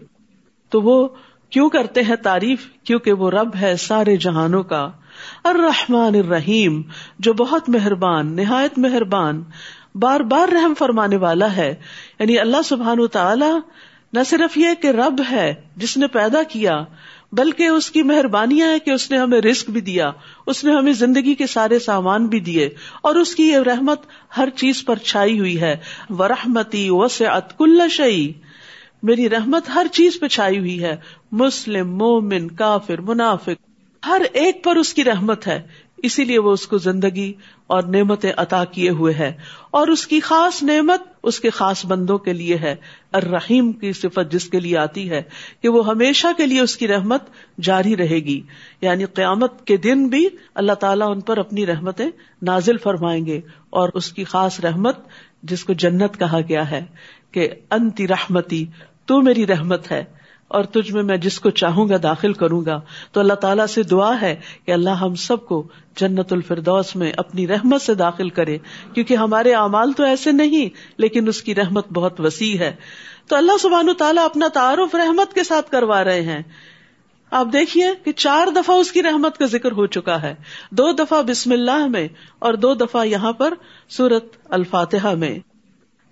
تو 0.70 0.82
وہ 0.82 1.08
کیوں 1.50 1.70
کرتے 1.70 2.02
ہیں 2.02 2.16
تعریف؟ 2.16 2.66
کیونکہ 2.84 3.14
وہ 3.14 3.30
رب 3.30 3.50
ہے 3.62 3.76
سارے 3.76 4.18
جہانوں 4.18 4.64
کا۔ 4.64 4.92
الرحمن 5.44 6.16
الرحیم، 6.16 6.82
جو 7.20 7.34
بہت 7.34 7.70
مہربان، 7.70 8.36
نہایت 8.36 8.78
مہربان، 8.78 9.44
بار 9.96 10.20
بار 10.20 10.48
رحم 10.48 10.74
فرمانے 10.80 11.18
والا 11.18 11.56
ہے۔ 11.56 11.76
یعنی 12.20 12.40
اللہ 12.40 12.62
سبحان 12.66 13.00
و 13.00 13.08
تعالی 13.08 13.60
نہ 14.14 14.20
صرف 14.26 14.58
یہ 14.58 14.68
کہ 14.82 14.88
رب 14.88 15.22
ہے 15.32 15.54
جس 15.76 15.98
نے 15.98 16.08
پیدا 16.08 16.44
کیا، 16.44 16.84
بلکہ 17.32 17.64
اس 17.64 17.92
کی 17.92 18.04
مہربانیاں 18.04 18.68
ہے 18.72 18.80
کہ 18.80 18.92
اس 18.92 19.12
نے 19.12 19.18
ہمیں 19.18 19.42
رسک 19.42 19.70
بھی 19.70 19.82
دیا، 19.82 20.12
اس 20.48 20.64
نے 20.64 20.72
ہمیں 20.72 20.94
زندگی 20.94 21.36
کے 21.36 21.48
سارے 21.48 21.80
سامان 21.80 22.28
بھی 22.28 22.40
دیے، 22.40 22.70
اور 23.02 23.16
اس 23.16 23.36
کی 23.36 23.44
یہ 23.44 23.58
رحمت 23.58 24.02
ہر 24.38 24.50
چیز 24.50 24.86
پر 24.86 24.96
چھائی 24.96 25.40
ہوئی 25.40 25.62
ہے۔ 25.62 25.78
وہ 26.10 26.28
رحمتی 26.28 26.88
وسعت 26.90 27.58
کل 27.58 27.82
شعی 27.90 28.32
میری 29.04 29.30
رحمت 29.30 29.70
ہر 29.76 29.88
چیز 29.92 30.20
پہ 30.20 30.28
چھائی 30.28 30.60
ہوئی 30.60 30.84
ہے۔ 30.84 30.96
مسلم، 31.32 31.98
مومن، 31.98 32.48
کافر، 32.48 33.02
منافق، 33.02 34.06
ہر 34.08 34.22
ایک 34.34 34.64
پر 34.64 34.76
اس 34.76 34.94
کی 34.94 35.04
رحمت 35.04 35.48
ہے۔ 35.48 35.62
اسی 36.04 36.24
لیے 36.24 36.40
وہ 36.40 36.52
اس 36.52 36.68
کو 36.68 36.78
زندگی 36.78 37.34
اور 37.68 37.84
نعمتیں 37.84 38.32
عطا 38.38 38.66
کیے 38.66 38.90
ہوئے 38.90 39.14
ہے 39.14 39.34
اور 39.72 39.88
اس 39.88 40.08
کی 40.08 40.20
خاص 40.20 40.64
نعمت 40.64 41.02
اس 41.24 41.40
کے 41.40 41.50
خاص 41.50 41.86
بندوں 41.86 42.18
کے 42.18 42.34
لیے 42.34 42.56
ہے۔ 42.56 42.76
الرحیم 43.12 43.72
کی 43.72 43.94
صفت 43.94 44.32
جس 44.32 44.50
کے 44.50 44.60
لیے 44.60 44.78
آتی 44.78 45.10
ہے 45.10 45.22
کہ 45.62 45.70
وہ 45.70 45.88
ہمیشہ 45.88 46.28
کے 46.38 46.46
لیے 46.46 46.60
اس 46.60 46.78
کی 46.78 46.88
رحمت 46.88 47.24
جاری 47.62 47.98
رہے 47.98 48.16
گی۔ 48.16 48.42
یعنی 48.82 49.06
قیامت 49.06 49.68
کے 49.68 49.78
دن 49.78 50.08
بھی 50.08 50.28
اللہ 50.56 50.74
تعالیٰ 50.74 51.12
ان 51.12 51.20
پر 51.20 51.38
اپنی 51.38 51.66
رحمتیں 51.66 52.10
نازل 52.42 52.78
فرمائیں 52.78 53.26
گے 53.26 53.42
اور 53.70 53.90
اس 53.94 54.12
کی 54.12 54.24
خاص 54.24 54.60
رحمت 54.60 54.98
جس 55.44 55.64
کو 55.64 55.74
جنت 55.74 56.20
کہا 56.20 56.40
گیا 56.50 56.72
ہے 56.72 56.86
کہ 57.32 57.50
انتی 57.72 58.08
رحمتی، 58.08 58.66
تو 59.06 59.22
میری 59.22 59.48
رحمت 59.48 59.92
ہے۔ 59.92 60.04
اور 60.54 60.64
تجھ 60.64 60.92
میں 60.92 61.04
میں 61.04 61.18
جس 61.18 61.40
کو 61.40 61.50
چاہوں 61.50 61.90
گا 61.90 61.96
داخل 62.04 62.34
کروں 62.34 62.66
گا۔ 62.66 62.82
تو 63.12 63.20
اللہ 63.20 63.34
تعالیٰ 63.34 63.66
سے 63.66 63.84
دعا 63.84 64.22
ہے 64.22 64.36
کہ 64.66 64.72
اللہ 64.72 64.90
ہم 64.90 65.16
سب 65.16 65.46
کو 65.46 65.68
جنت 65.96 66.34
الفردوس 66.34 66.96
میں 66.96 67.12
اپنی 67.18 67.48
رحمت 67.48 67.82
سے 67.82 67.94
داخل 67.94 68.30
کرے۔ 68.30 68.58
کیونکہ 68.94 69.16
ہمارے 69.16 69.54
اعمال 69.54 69.92
تو 69.92 70.04
ایسے 70.04 70.32
نہیں، 70.32 70.70
لیکن 70.98 71.28
اس 71.28 71.42
کی 71.42 71.56
رحمت 71.56 71.92
بہت 71.94 72.22
وسیع 72.22 72.58
ہے۔ 72.58 72.76
تو 73.28 73.36
اللہ 73.36 73.58
سبحان 73.62 73.90
تعالیٰ 73.98 74.26
اپنا 74.26 74.48
تعارف 74.48 74.96
رحمت 74.96 75.34
کے 75.34 75.44
ساتھ 75.44 75.72
کروا 75.72 76.04
رہے 76.04 76.22
ہیں۔ 76.22 76.42
آپ 77.32 77.48
دیکھیے 77.54 77.86
کہ 78.04 78.12
چار 78.12 78.48
دفعہ 78.56 78.76
اس 78.76 78.92
کی 78.92 79.04
رحمت 79.04 79.38
کا 79.38 79.46
ذکر 79.46 79.72
ہو 79.72 79.86
چکا 79.86 80.22
ہے۔ 80.22 80.36
دو 80.72 80.92
دفعہ 80.92 81.22
بسم 81.22 81.52
اللہ 81.52 81.88
میں 81.88 82.08
اور 82.40 82.54
دو 82.54 82.74
دفعہ 82.74 83.06
یہاں 83.06 83.34
پر 83.34 83.54
سورت 83.90 84.26
الفاتحہ 84.50 85.16
میں۔ 85.16 85.53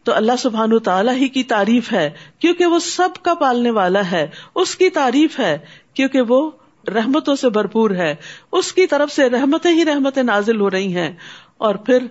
تو 0.04 0.14
اللہ 0.16 0.32
سبحان 0.40 0.80
تعالیٰ 0.80 1.16
ہی 1.16 1.28
کی 1.28 1.44
تعریف 1.44 1.94
ہے، 1.94 2.10
کیونکہ 2.40 2.66
وہ 2.66 2.80
سب 2.80 3.10
کا 3.22 3.34
پالنے 3.34 3.72
والا 3.72 4.12
ہے، 4.12 4.28
اس 4.56 4.76
کی 4.76 4.90
تعریف 4.90 5.40
ہے، 5.40 5.58
کیونکہ 5.94 6.22
وہ 6.22 6.52
رحمتوں 6.88 7.36
سے 7.36 7.50
بھرپور 7.50 7.90
ہے۔ 7.90 8.16
اس 8.52 8.74
کی 8.74 8.88
طرف 8.88 9.12
سے 9.12 9.30
رحمتیں 9.30 9.74
ہی 9.74 9.86
رحمتیں 9.86 10.24
نازل 10.24 10.62
ہو 10.62 10.70
رہی 10.70 10.96
ہیں۔ 10.96 11.12
اور 11.58 11.76
پھر 11.76 12.08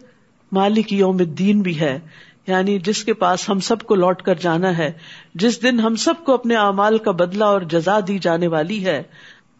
مالک 0.52 0.92
یوم 0.92 1.16
الدین 1.20 1.60
بھی 1.60 1.80
ہے۔ 1.80 1.98
یعنی 2.46 2.78
جس 2.78 3.04
کے 3.04 3.14
پاس 3.14 3.48
ہم 3.48 3.60
سب 3.60 3.80
کو 3.80 3.94
لوٹ 3.94 4.22
کر 4.22 4.34
جانا 4.34 4.78
ہے، 4.78 4.92
جس 5.34 5.62
دن 5.62 5.80
ہم 5.80 5.94
سب 5.94 6.14
کو 6.24 6.34
اپنے 6.34 6.56
اعمال 6.56 6.98
کا 6.98 7.10
بدلہ 7.10 7.44
اور 7.44 7.60
جزا 7.60 8.00
دی 8.08 8.18
جانے 8.18 8.46
والی 8.46 8.84
ہے۔ 8.84 9.02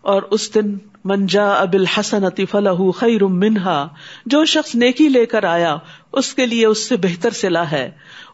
اور 0.00 0.22
اس 0.22 0.54
دن 0.54 0.78
منجا 1.04 1.50
اب 1.50 1.72
الحسن 1.72 2.44
فلاح 2.50 2.90
خیر 2.96 3.24
منہا، 3.24 3.88
جو 4.26 4.44
شخص 4.44 4.74
نیکی 4.74 5.08
لے 5.08 5.26
کر 5.26 5.44
آیا، 5.44 5.76
اس 6.12 6.34
کے 6.34 6.46
لیے 6.46 6.66
اس 6.66 6.88
سے 6.88 6.96
بہتر 6.96 7.30
سلا 7.30 7.70
ہے۔ 7.70 7.90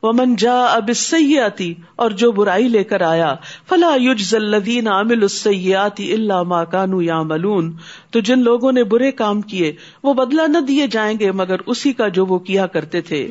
وہ 0.07 0.13
منجا 0.13 0.55
اب 0.65 0.91
سیاتی 0.97 1.75
اور 1.97 2.11
جو 2.11 2.33
برائی 2.33 2.69
لے 2.69 2.85
کر 2.85 3.01
آیا، 3.01 3.35
فلا 3.69 3.95
یوج 3.97 4.35
الدین 4.35 4.89
عامل 4.89 5.23
السیاتی 5.23 6.13
اللہ 6.13 6.43
ما 6.43 6.65
کانو 6.65 7.03
یا 7.03 7.23
ملون 7.23 7.73
تو 8.11 8.21
جن 8.21 8.39
لوگوں 8.39 8.73
نے 8.73 8.85
برے 8.85 9.13
کام 9.13 9.41
کیے، 9.43 9.73
وہ 10.03 10.15
بدلہ 10.15 10.47
نہ 10.49 10.59
دیے 10.59 10.87
جائیں 10.87 11.19
گے، 11.19 11.33
مگر 11.33 11.57
اسی 11.67 11.93
کا 11.93 12.09
جو 12.09 12.27
وہ 12.27 12.39
کیا 12.39 12.67
کرتے 12.67 13.01
تھے۔ 13.01 13.31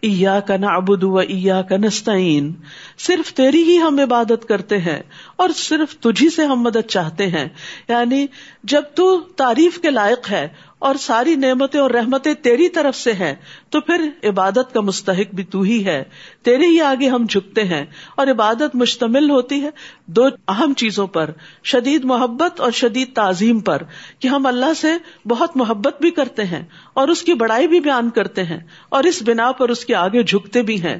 ایا 0.00 0.40
کا 0.40 0.56
نعبد 0.56 1.02
و 1.04 1.16
ایا 1.18 1.62
کا 1.62 1.76
نستعین۔ 1.76 2.52
صرف 2.98 3.32
تیری 3.32 3.62
ہی 3.62 3.78
ہم 3.78 3.98
عبادت 3.98 4.48
کرتے 4.48 4.78
ہیں، 4.78 5.00
اور 5.36 5.48
صرف 5.56 5.96
تجھی 5.96 6.28
سے 6.30 6.44
ہم 6.44 6.60
مدد 6.62 6.86
چاہتے 6.88 7.26
ہیں۔ 7.26 7.48
یعنی 7.88 8.26
جب 8.64 8.82
تو 8.94 9.20
تعریف 9.36 9.78
کے 9.78 9.90
لائق 9.90 10.30
ہے 10.30 10.48
اور 10.78 10.94
ساری 10.94 11.34
نعمتیں 11.34 11.80
اور 11.80 11.90
رحمتیں 11.90 12.34
تیری 12.34 12.68
طرف 12.68 12.96
سے 12.96 13.12
ہیں، 13.12 13.34
تو 13.70 13.80
پھر 13.80 14.08
عبادت 14.24 14.74
کا 14.74 14.80
مستحق 14.80 15.34
بھی 15.34 15.44
تو 15.44 15.60
ہی 15.60 15.86
ہے۔ 15.86 16.04
تیرے 16.42 16.66
ہی 16.66 16.80
آگے 16.80 17.08
ہم 17.08 17.26
جھکتے 17.28 17.64
ہیں 17.64 17.86
اور 18.16 18.26
عبادت 18.26 18.74
مشتمل 18.74 19.30
ہوتی 19.30 19.62
ہے 19.62 19.70
دو 20.06 20.24
اہم 20.48 20.72
چیزوں 20.76 21.06
پر، 21.06 21.30
شدید 21.64 22.04
محبت 22.04 22.60
اور 22.60 22.70
شدید 22.70 23.14
تعظیم 23.14 23.60
پر، 23.60 23.82
کہ 24.18 24.28
ہم 24.28 24.46
اللہ 24.46 24.74
سے 24.76 24.88
بہت 25.28 25.56
محبت 25.56 26.00
بھی 26.00 26.10
کرتے 26.10 26.44
ہیں 26.44 26.64
اور 26.94 27.08
اس 27.08 27.22
کی 27.22 27.34
بڑائی 27.34 27.68
بھی 27.68 27.80
بیان 27.80 28.10
کرتے 28.10 28.44
ہیں 28.44 28.58
اور 28.88 29.04
اس 29.04 29.22
بنا 29.26 29.52
پر 29.52 29.68
اس 29.68 29.84
کے 29.84 29.94
آگے 29.94 30.22
جھکتے 30.22 30.62
بھی 30.62 30.82
ہیں۔ 30.82 30.98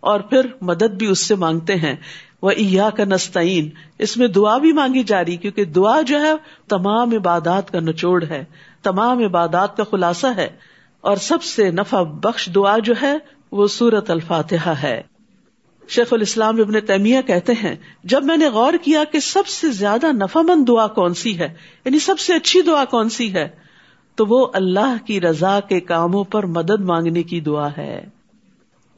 اور 0.00 0.20
پھر 0.20 0.46
مدد 0.60 0.94
بھی 0.94 1.06
اس 1.06 1.18
سے 1.18 1.34
مانگتے 1.34 1.74
ہیں۔ 1.74 1.96
وہ 2.42 2.50
ایا 2.50 2.90
کا 2.90 3.04
نستعین۔ 3.04 3.70
اس 3.98 4.16
میں 4.16 4.28
دعا 4.28 4.58
بھی 4.58 4.72
مانگی 4.72 5.02
جا 5.02 5.24
رہی، 5.24 5.36
کیونکہ 5.36 5.64
دعا 5.64 6.00
جو 6.00 6.20
ہے 6.20 6.32
تمام 6.68 7.10
عبادات 7.12 7.70
کا 7.70 7.80
نچوڑ 7.80 8.24
ہے۔ 8.24 8.44
تمام 8.82 9.18
عبادات 9.18 9.76
کا 9.76 9.84
خلاصہ 9.90 10.26
ہے 10.36 10.48
اور 11.00 11.16
سب 11.16 11.42
سے 11.42 11.70
نفع 11.70 12.02
بخش 12.02 12.48
دعا 12.54 12.78
جو 12.78 12.94
ہے 13.02 13.16
وہ 13.52 13.66
سورت 13.66 14.10
الفاتحہ 14.10 14.74
ہے۔ 14.82 15.02
شیخ 15.88 16.12
الاسلام 16.12 16.60
ابن 16.60 16.80
تیمیہ 16.80 17.20
کہتے 17.20 17.52
ہیں، 17.52 17.76
جب 18.04 18.24
میں 18.24 18.36
نے 18.36 18.48
غور 18.48 18.72
کیا 18.82 19.04
کہ 19.04 19.20
سب 19.20 19.46
سے 19.46 19.70
زیادہ 19.70 20.12
نفع 20.12 20.40
مند 20.40 20.68
دعا 20.68 20.86
کون 20.86 21.14
سی 21.14 21.38
ہے 21.38 21.54
یعنی 21.84 21.98
سب 21.98 22.18
سے 22.18 22.34
اچھی 22.34 22.62
دعا 22.62 22.84
کون 22.84 23.08
سی 23.08 23.34
ہے، 23.34 23.48
تو 24.14 24.26
وہ 24.26 24.46
اللہ 24.54 25.06
کی 25.06 25.20
رضا 25.20 25.60
کے 25.60 25.80
کاموں 25.80 26.24
پر 26.24 26.46
مدد 26.46 26.80
مانگنے 26.80 27.22
کی 27.22 27.40
دعا 27.40 27.68
ہے۔ 27.78 28.06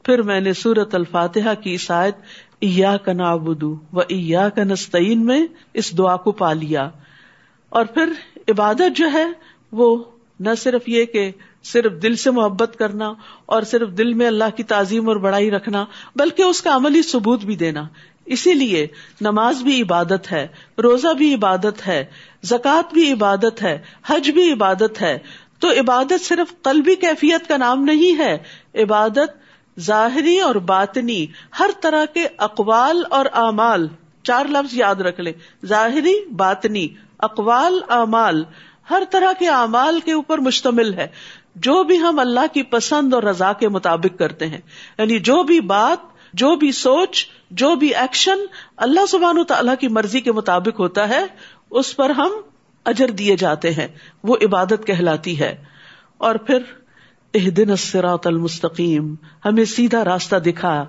پھر 0.03 0.21
میں 0.21 0.41
نے 0.41 0.53
سورت 0.53 0.95
الفاتحہ 0.95 1.53
کی 1.53 1.77
سائد 1.77 2.13
ایا 2.59 2.97
کا 2.97 3.13
نابدو 3.13 3.75
و 3.93 3.99
ایا 3.99 4.49
کا 4.49 4.63
نستعین 4.63 5.25
میں 5.25 5.47
اس 5.73 5.97
دعا 5.97 6.15
کو 6.15 6.31
پا 6.31 6.53
لیا۔ 6.53 6.89
اور 7.69 7.85
پھر 7.85 8.13
عبادت 8.47 8.95
جو 8.95 9.11
ہے 9.13 9.25
وہ 9.73 10.03
نہ 10.39 10.49
صرف 10.57 10.89
یہ 10.89 11.05
کہ 11.05 11.31
صرف 11.63 11.91
دل 12.01 12.15
سے 12.15 12.31
محبت 12.31 12.75
کرنا 12.79 13.13
اور 13.45 13.61
صرف 13.61 13.89
دل 13.89 14.13
میں 14.13 14.27
اللہ 14.27 14.43
کی 14.55 14.63
تعظیم 14.63 15.07
اور 15.07 15.15
بڑائی 15.15 15.51
رکھنا، 15.51 15.85
بلکہ 16.15 16.41
اس 16.41 16.61
کا 16.61 16.75
عملی 16.75 17.01
ثبوت 17.01 17.41
بھی 17.41 17.55
دینا۔ 17.55 17.83
اسی 18.25 18.53
لیے 18.53 18.87
نماز 19.21 19.63
بھی 19.63 19.81
عبادت 19.81 20.31
ہے، 20.31 20.47
روزہ 20.83 21.13
بھی 21.13 21.33
عبادت 21.33 21.87
ہے، 21.87 22.05
زکوٰۃ 22.43 22.93
بھی 22.93 23.13
عبادت 23.13 23.63
ہے، 23.63 23.79
حج 24.05 24.31
بھی 24.31 24.53
عبادت 24.53 25.01
ہے۔ 25.01 25.19
تو 25.59 25.69
عبادت 25.69 26.25
صرف 26.25 26.61
قلبی 26.61 26.95
کیفیت 26.95 27.47
کا 27.47 27.57
نام 27.57 27.83
نہیں 27.83 28.17
ہے، 28.17 28.37
عبادت 28.83 29.79
ظاہری 29.79 30.39
اور 30.39 30.55
باطنی، 30.55 31.25
ہر 31.59 31.69
طرح 31.81 32.05
کے 32.05 32.27
اقوال 32.37 33.03
اور 33.09 33.25
اعمال۔ 33.33 33.87
چار 34.23 34.45
لفظ 34.45 34.77
یاد 34.77 34.95
رکھ 34.95 35.19
لیں، 35.19 35.33
ظاہری، 35.65 36.25
باطنی، 36.25 36.87
اقوال، 37.19 37.79
اعمال۔ 37.89 38.43
ہر 38.89 39.03
طرح 39.11 39.33
کے 39.39 39.49
اعمال 39.49 39.99
کے 39.99 40.13
اوپر 40.13 40.37
مشتمل 40.37 40.93
ہے۔ 40.93 41.07
جو 41.55 41.83
بھی 41.83 41.99
ہم 41.99 42.19
اللہ 42.19 42.53
کی 42.53 42.63
پسند 42.63 43.13
اور 43.13 43.23
رضا 43.23 43.53
کے 43.53 43.69
مطابق 43.69 44.19
کرتے 44.19 44.47
ہیں 44.47 44.61
یعنی 44.97 45.19
جو 45.19 45.43
بھی 45.43 45.61
بات، 45.61 45.97
جو 46.33 46.55
بھی 46.55 46.71
سوچ، 46.71 47.25
جو 47.51 47.75
بھی 47.75 47.95
ایکشن 47.95 48.37
اللہ 48.77 49.05
سبحان 49.05 49.43
تعالیٰ 49.43 49.75
کی 49.79 49.87
مرضی 49.87 50.21
کے 50.21 50.31
مطابق 50.31 50.79
ہوتا 50.79 51.09
ہے، 51.09 51.25
اس 51.69 51.95
پر 51.95 52.09
ہم 52.09 52.31
اجر 52.85 53.07
دیے 53.07 53.35
جاتے 53.35 53.71
ہیں۔ 53.71 53.87
وہ 54.23 54.35
عبادت 54.45 54.87
کہلاتی 54.87 55.39
ہے۔ 55.39 55.63
اور 56.17 56.35
پھر 56.35 56.57
اح 57.33 57.49
دن 57.57 57.69
المستقیم، 58.25 59.15
ہمیں 59.45 59.65
سیدھا 59.65 60.05
راستہ 60.05 60.35
دکھا۔ 60.35 60.85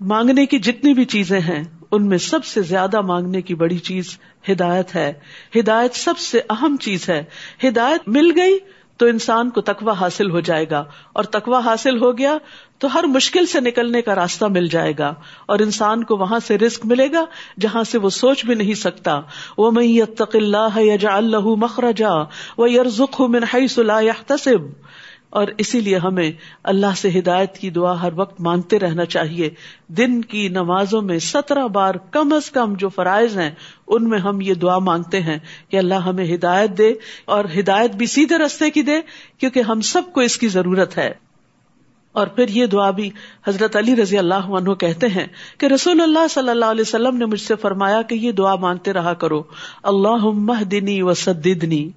مانگنے 0.00 0.46
کی 0.46 0.58
جتنی 0.58 0.94
بھی 0.94 1.04
چیزیں 1.04 1.40
ہیں 1.40 1.64
ان 1.92 2.06
میں 2.06 2.18
سب 2.18 2.44
سے 2.44 2.62
زیادہ 2.62 3.00
مانگنے 3.00 3.42
کی 3.42 3.54
بڑی 3.54 3.78
چیز 3.78 4.18
ہدایت 4.50 4.94
ہے۔ 4.94 5.12
ہدایت 5.56 5.94
سب 5.94 6.18
سے 6.18 6.40
اہم 6.50 6.76
چیز 6.80 7.08
ہے۔ 7.08 7.24
ہدایت 7.64 8.08
مل 8.08 8.32
گئی 8.36 8.58
تو 8.96 9.06
انسان 9.06 9.50
کو 9.50 9.60
تقوی 9.60 9.92
حاصل 10.00 10.30
ہو 10.30 10.40
جائے 10.40 10.66
گا۔ 10.70 10.84
اور 11.12 11.24
تقوی 11.24 11.56
حاصل 11.64 12.02
ہو 12.02 12.18
گیا 12.18 12.38
تو 12.78 12.94
ہر 12.94 13.04
مشکل 13.04 13.46
سے 13.46 13.60
نکلنے 13.60 14.02
کا 14.02 14.14
راستہ 14.14 14.44
مل 14.44 14.66
جائے 14.66 14.92
گا۔ 14.98 15.14
اور 15.46 15.58
انسان 15.58 16.04
کو 16.04 16.16
وہاں 16.16 16.38
سے 16.38 16.58
رسک 16.58 16.86
ملے 16.86 17.12
گا 17.12 17.24
جہاں 17.60 17.82
سے 17.82 17.98
وہ 17.98 18.10
سوچ 18.10 18.44
بھی 18.44 18.54
نہیں 18.54 18.74
سکتا۔ 18.74 19.20
وہ 19.58 19.70
میں 19.70 20.00
اللہ 20.34 20.78
یا 20.78 21.16
اللہ 21.16 21.40
مخرجا 21.40 22.10
وہ 22.58 22.70
یرزخ 22.70 23.20
من 23.20 23.44
حیث 23.54 23.78
لا 23.78 24.00
يحتسب۔ 24.00 24.87
اور 25.30 25.46
اسی 25.58 25.80
لیے 25.80 25.98
ہمیں 25.98 26.32
اللہ 26.64 26.86
سے 26.96 27.18
ہدایت 27.18 27.58
کی 27.58 27.70
دعا 27.70 28.02
ہر 28.02 28.08
وقت 28.16 28.40
مانگتے 28.40 28.78
رہنا 28.78 29.04
چاہیے۔ 29.04 29.50
دن 29.88 30.20
کی 30.20 30.48
نمازوں 30.48 31.02
میں 31.02 31.18
سترہ 31.18 31.68
بار 31.68 31.94
کم 31.94 32.32
از 32.32 32.50
کم 32.50 32.74
جو 32.74 32.88
فرائض 32.88 33.38
ہیں، 33.38 33.50
ان 33.86 34.08
میں 34.08 34.18
ہم 34.18 34.40
یہ 34.40 34.54
دعا 34.54 34.78
مانگتے 34.78 35.20
ہیں 35.20 35.38
کہ 35.68 35.76
اللہ 35.76 35.94
ہمیں 35.94 36.34
ہدایت 36.34 36.78
دے 36.78 36.94
اور 37.24 37.44
ہدایت 37.58 37.96
بھی 37.96 38.06
سیدھے 38.06 38.38
رستے 38.38 38.70
کی 38.70 38.82
دے، 38.82 39.00
کیونکہ 39.38 39.60
ہم 39.60 39.80
سب 39.80 40.02
کو 40.12 40.20
اس 40.20 40.36
کی 40.36 40.48
ضرورت 40.48 40.98
ہے۔ 40.98 41.14
اور 42.12 42.26
پھر 42.26 42.48
یہ 42.48 42.66
دعا 42.66 42.90
بھی 42.90 43.10
حضرت 43.46 43.76
علی 43.76 43.96
رضی 43.96 44.18
اللہ 44.18 44.34
عنہ 44.34 44.74
کہتے 44.74 45.06
ہیں 45.06 45.26
کہ 45.58 45.66
رسول 45.66 46.00
اللہ 46.00 46.28
صلی 46.30 46.48
اللہ 46.48 46.64
علیہ 46.64 46.84
وسلم 46.86 47.16
نے 47.16 47.24
مجھ 47.24 47.40
سے 47.40 47.56
فرمایا 47.56 48.02
کہ 48.02 48.14
یہ 48.14 48.32
دعا 48.32 48.54
مانگتے 48.54 48.92
رہا 48.92 49.14
کرو۔ 49.14 49.42
اللہ 49.82 50.64
دینی 50.64 51.02
و 51.02 51.14
سدنی 51.14 51.90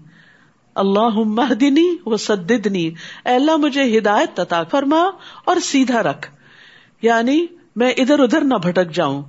اللہ 0.75 1.19
مہدنی 1.25 1.95
و 2.05 2.17
سدنی 2.17 2.91
اللہ، 3.25 3.57
مجھے 3.57 3.97
ہدایت 3.97 4.33
تتا 4.33 4.63
فرما 4.63 5.09
اور 5.45 5.55
سیدھا 5.55 6.03
رکھ۔ 6.03 6.31
یعنی 7.01 7.45
میں 7.75 7.91
ادھر 7.97 8.19
ادھر 8.19 8.41
نہ 8.41 8.53
بھٹک 8.53 8.91
جاؤں۔ 8.91 9.23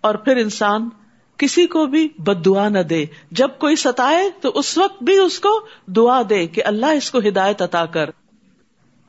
اور 0.00 0.14
پھر 0.14 0.36
انسان 0.36 0.88
کسی 1.36 1.66
کو 1.66 1.86
بھی 1.86 2.08
بد 2.18 2.44
دعا 2.44 2.68
نہ 2.68 2.78
دے۔ 2.78 3.06
جب 3.30 3.48
کوئی 3.58 3.76
ستائے 3.76 4.30
تو 4.40 4.52
اس 4.54 4.78
وقت 4.78 5.02
بھی 5.02 5.18
اس 5.18 5.40
کو 5.40 5.66
دعا 5.86 6.22
دے 6.30 6.46
کہ 6.46 6.62
اللہ 6.64 6.86
اس 6.86 7.10
کو 7.10 7.18
ہدایت 7.18 7.62
عطا 7.62 7.86
کر۔ 7.86 8.10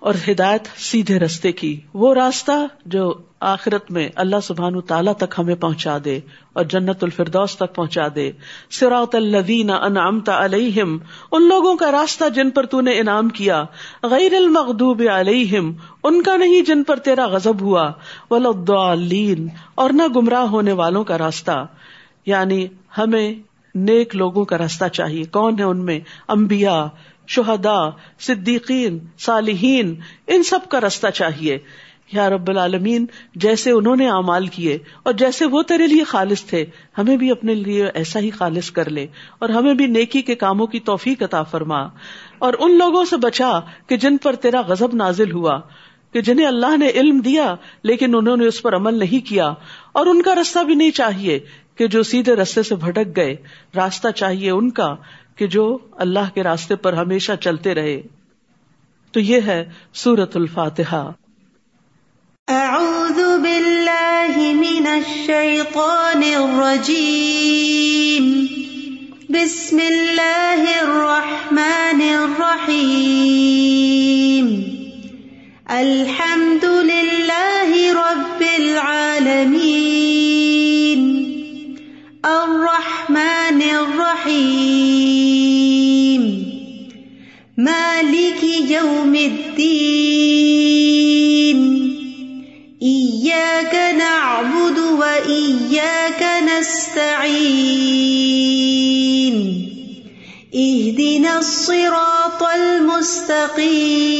اور 0.01 0.13
ہدایت 0.27 0.67
سیدھے 0.77 1.19
رستے 1.19 1.51
کی۔ 1.51 1.79
وہ 1.93 2.13
راستہ 2.13 2.51
جو 2.85 3.13
آخرت 3.39 3.91
میں 3.91 4.09
اللہ 4.15 4.35
سبحان 4.43 4.81
تعالیٰ 4.81 5.13
تک 5.13 5.35
ہمیں 5.37 5.55
پہنچا 5.55 5.97
دے 6.05 6.19
اور 6.53 6.63
جنت 6.63 7.03
الفردوس 7.03 7.55
تک 7.55 7.75
پہنچا 7.75 8.01
دے۔ 8.15 8.31
سراۃ 8.71 9.13
الدین 9.13 9.69
انعامت 9.69 10.29
علیہم، 10.29 10.97
ان 11.31 11.47
لوگوں 11.47 11.75
کا 11.75 11.91
راستہ 11.91 12.29
جن 12.35 12.49
پر 12.49 12.65
تو 12.65 12.81
نے 12.81 12.91
انعام 12.91 13.29
کیا، 13.29 13.63
غیر 14.03 14.33
المغدوب 14.33 15.01
علیہم، 15.13 15.73
ان 16.03 16.21
کا 16.21 16.37
نہیں 16.37 16.61
جن 16.61 16.83
پر 16.83 16.95
تیرا 16.95 17.25
غزب 17.27 17.61
ہوا۔ 17.61 17.91
ولین 18.29 19.47
اور 19.75 19.89
نہ 19.89 20.03
گمراہ 20.15 20.41
ہونے 20.41 20.71
والوں 20.71 21.03
کا 21.03 21.17
راستہ۔ 21.17 21.65
یعنی 22.25 22.67
ہمیں 22.97 23.33
نیک 23.75 24.15
لوگوں 24.15 24.45
کا 24.45 24.57
راستہ 24.57 24.85
چاہیے۔ 24.85 25.23
کون 25.23 25.59
ہے 25.59 25.63
ان 25.63 25.85
میں؟ 25.85 25.99
امبیا 26.27 26.87
شہدا 27.27 27.89
صدیقین، 28.19 28.99
صالحین، 29.19 29.95
ان 30.27 30.43
سب 30.43 30.59
کا 30.69 30.79
رستہ 30.79 31.07
چاہیے۔ 31.07 31.57
یا 32.13 32.29
رب 32.29 32.49
العالمین، 32.49 33.05
جیسے 33.35 33.71
انہوں 33.71 33.95
نے 33.95 34.09
اعمال 34.09 34.47
کیے 34.47 34.77
اور 35.03 35.13
جیسے 35.13 35.45
وہ 35.45 35.61
تیرے 35.61 35.87
لیے 35.87 36.03
خالص 36.03 36.43
تھے، 36.43 36.65
ہمیں 36.97 37.17
بھی 37.17 37.31
اپنے 37.31 37.53
لیے 37.53 37.85
ایسا 37.93 38.19
ہی 38.19 38.29
خالص 38.29 38.71
کر 38.71 38.89
لے 38.89 39.07
اور 39.39 39.49
ہمیں 39.49 39.73
بھی 39.73 39.85
نیکی 39.85 40.21
کے 40.21 40.35
کاموں 40.35 40.67
کی 40.67 40.79
توفیق 40.79 41.23
عطا 41.23 41.43
فرما۔ 41.43 41.81
اور 42.39 42.53
ان 42.59 42.77
لوگوں 42.77 43.05
سے 43.05 43.17
بچا 43.17 43.59
کہ 43.87 43.97
جن 43.97 44.17
پر 44.17 44.35
تیرا 44.35 44.61
غزب 44.61 44.95
نازل 44.95 45.31
ہوا، 45.31 45.59
کہ 46.13 46.21
جنہیں 46.21 46.47
اللہ 46.47 46.77
نے 46.77 46.89
علم 46.89 47.19
دیا 47.19 47.55
لیکن 47.83 48.15
انہوں 48.15 48.37
نے 48.37 48.47
اس 48.47 48.61
پر 48.61 48.75
عمل 48.75 48.93
نہیں 48.93 49.27
کیا۔ 49.29 49.53
اور 49.91 50.05
ان 50.05 50.21
کا 50.21 50.35
رستہ 50.35 50.59
بھی 50.59 50.75
نہیں 50.75 50.91
چاہیے 50.91 51.39
کہ 51.75 51.87
جو 51.87 52.03
سیدھے 52.03 52.35
رستے 52.35 52.63
سے 52.63 52.75
بھٹک 52.75 53.15
گئے، 53.15 53.35
راستہ 53.75 54.07
چاہیے 54.09 54.51
ان 54.51 54.71
کا۔ 54.71 54.95
کہ 55.35 55.47
جو 55.47 55.77
اللہ 55.91 56.33
کے 56.33 56.43
راستے 56.43 56.75
پر 56.75 56.93
ہمیشہ 56.93 57.31
چلتے 57.41 57.75
رہے۔ 57.75 58.01
تو 59.11 59.19
یہ 59.19 59.39
ہے 59.45 59.69
سورت 59.93 60.37
الفاتحہ۔ 60.37 61.11
اعوذ 62.47 63.41
باللہ 63.41 64.37
من 64.37 64.87
الشیطان 64.87 66.21
الرجیم۔ 66.35 68.45
بسم 69.29 69.79
اللہ 69.85 70.63
الرحمن 70.81 72.01
الرحیم۔ 72.01 74.61
الحمد 75.65 76.63
للہ 76.63 77.93
رب 77.93 78.43
العالمین۔ 78.53 80.30
الرحمن 82.23 83.61
الرحیم 83.61 84.61
مالک 87.57 88.43
یوم 88.69 89.15
الدین 89.15 90.01
إياك 92.81 93.95
نعبد 93.97 94.77
وإياك 94.79 96.23
نستعين. 96.49 97.41
اهدنا 100.55 101.39
الصراط 101.39 102.43
المستقيم. 102.43 104.11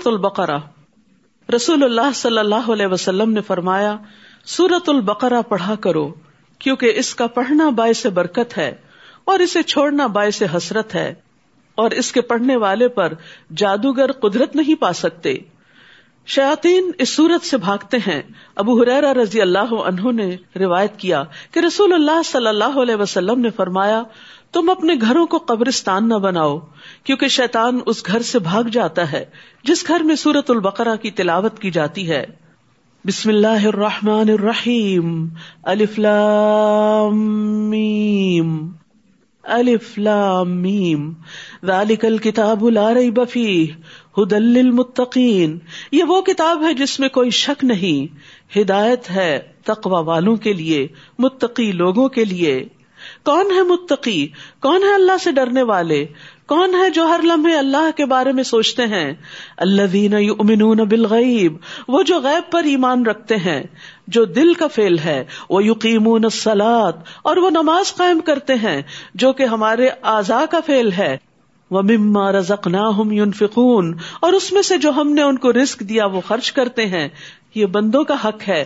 سورت 0.00 0.06
البقرہ۔ 0.08 0.56
رسول 1.48 1.82
اللہ 1.82 2.12
صلی 2.14 2.38
اللہ 2.38 2.68
علیہ 2.72 2.86
وسلم 2.86 3.32
نے 3.32 3.40
فرمایا 3.40 3.94
سورت 4.46 4.88
البقرہ 4.88 5.40
پڑھا 5.48 5.74
کرو، 5.80 6.06
کیونکہ 6.60 6.92
اس 6.96 7.14
کا 7.14 7.26
پڑھنا 7.26 7.68
باعث 7.70 8.04
برکت 8.14 8.56
ہے 8.58 8.70
اور 9.26 9.40
اسے 9.40 9.62
چھوڑنا 9.64 10.06
باعث 10.06 10.42
حسرت 10.54 10.94
ہے، 10.94 11.12
اور 11.78 11.90
اس 11.92 12.12
کے 12.12 12.20
پڑھنے 12.22 12.56
والے 12.56 12.88
پر 12.88 13.14
جادوگر 13.56 14.12
قدرت 14.22 14.56
نہیں 14.56 14.80
پا 14.80 14.92
سکتے۔ 14.94 15.36
شیاتین 16.26 16.90
اس 16.98 17.10
سورت 17.10 17.46
سے 17.46 17.56
بھاگتے 17.58 17.96
ہیں۔ 18.06 18.20
ابو 18.56 18.80
حریرا 18.82 19.12
رضی 19.14 19.40
اللہ 19.40 19.74
عنہ 19.84 20.12
نے 20.14 20.34
روایت 20.60 20.98
کیا 20.98 21.22
کہ 21.52 21.60
رسول 21.60 21.92
اللہ 21.92 22.22
صلی 22.24 22.48
اللہ 22.48 22.82
علیہ 22.82 22.96
وسلم 22.96 23.40
نے 23.40 23.50
فرمایا، 23.56 24.02
تم 24.52 24.70
اپنے 24.70 24.94
گھروں 25.00 25.26
کو 25.26 25.38
قبرستان 25.46 26.08
نہ 26.08 26.14
بناؤ 26.22 26.58
کیونکہ 27.04 27.28
شیطان 27.28 27.80
اس 27.86 28.06
گھر 28.06 28.22
سے 28.22 28.38
بھاگ 28.38 28.64
جاتا 28.64 29.12
ہے، 29.12 29.24
جس 29.64 29.88
گھر 29.88 30.00
میں 30.00 30.14
سورت 30.14 30.50
البقرہ 30.50 30.96
کی 30.96 31.10
تلاوت 31.10 31.58
کی 31.58 31.70
جاتی 31.70 32.10
ہے۔ 32.10 32.24
بسم 33.06 33.28
اللہ 33.28 33.66
الرحمن 33.66 34.30
الرحیم۔ 34.30 35.28
الف 35.62 35.98
لام 35.98 37.18
میم۔ 37.70 38.68
الف 39.42 39.98
لام 39.98 40.50
میم۔ 40.50 41.12
ذالک 41.66 42.04
الکتاب 42.04 42.70
لا 42.70 42.94
ریب 42.94 43.20
فیہ۔ 43.30 43.66
ہدل 44.18 44.42
للمتقین۔ 44.42 45.58
یہ 45.92 46.04
وہ 46.04 46.20
کتاب 46.20 46.64
ہے 46.64 46.74
جس 46.74 47.00
میں 47.00 47.08
کوئی 47.08 47.30
شک 47.30 47.64
نہیں۔ 47.64 48.14
ہدایت 48.58 49.10
ہے 49.10 49.40
تقوی 49.64 50.04
والوں 50.04 50.36
کے 50.36 50.52
لیے، 50.52 50.88
متقی 51.18 51.72
لوگوں 51.72 52.08
کے 52.08 52.24
لیے۔ 52.24 52.64
کون 53.24 53.50
ہے 53.50 53.62
متقی؟ 53.62 54.26
کون 54.60 54.82
ہے 54.82 54.94
اللہ 54.94 55.18
سے 55.24 55.32
ڈرنے 55.32 55.62
والے؟ 55.62 56.06
کون 56.46 56.74
ہے 56.74 56.90
جو 56.90 57.04
ہر 57.04 57.20
لمحے 57.22 57.54
اللہ 57.54 57.90
کے 57.96 58.04
بارے 58.04 58.32
میں 58.32 58.42
سوچتے 58.42 58.86
ہیں؟ 58.86 59.14
اللہ 59.56 59.96
یؤمنون 59.96 60.76
بالغیب، 60.76 61.56
وہ 61.88 62.02
جو 62.02 62.20
غیب 62.20 62.52
پر 62.52 62.64
ایمان 62.64 63.06
رکھتے 63.06 63.36
ہیں، 63.36 63.62
جو 64.08 64.24
دل 64.24 64.54
کا 64.54 64.66
فیل 64.66 64.98
ہے 64.98 65.24
وہ 65.50 65.64
یقیمون 65.64 66.24
الصلاۃ 66.24 66.92
اور 67.22 67.36
وہ 67.36 67.50
نماز 67.50 67.94
قائم 67.94 68.20
کرتے 68.20 68.54
ہیں، 68.54 68.82
جو 69.14 69.32
کہ 69.32 69.42
ہمارے 69.42 69.88
اعضاء 70.02 70.44
کا 70.50 70.60
فیل 70.66 70.92
ہے۔ 70.92 71.16
وہ 71.70 71.82
مما 71.82 72.32
رزق 72.32 72.66
نہ 72.66 72.90
یونفقون 73.10 73.98
اور 74.20 74.32
اس 74.32 74.52
میں 74.52 74.62
سے 74.62 74.76
جو 74.76 74.90
ہم 74.90 75.12
نے 75.12 75.22
ان 75.22 75.38
کو 75.38 75.52
رسک 75.52 75.80
دیا، 75.80 76.06
وہ 76.06 76.20
خرچ 76.28 76.52
کرتے 76.52 76.86
ہیں۔ 76.86 77.08
یہ 77.54 77.66
بندوں 77.66 78.04
کا 78.04 78.14
حق 78.24 78.48
ہے۔ 78.48 78.64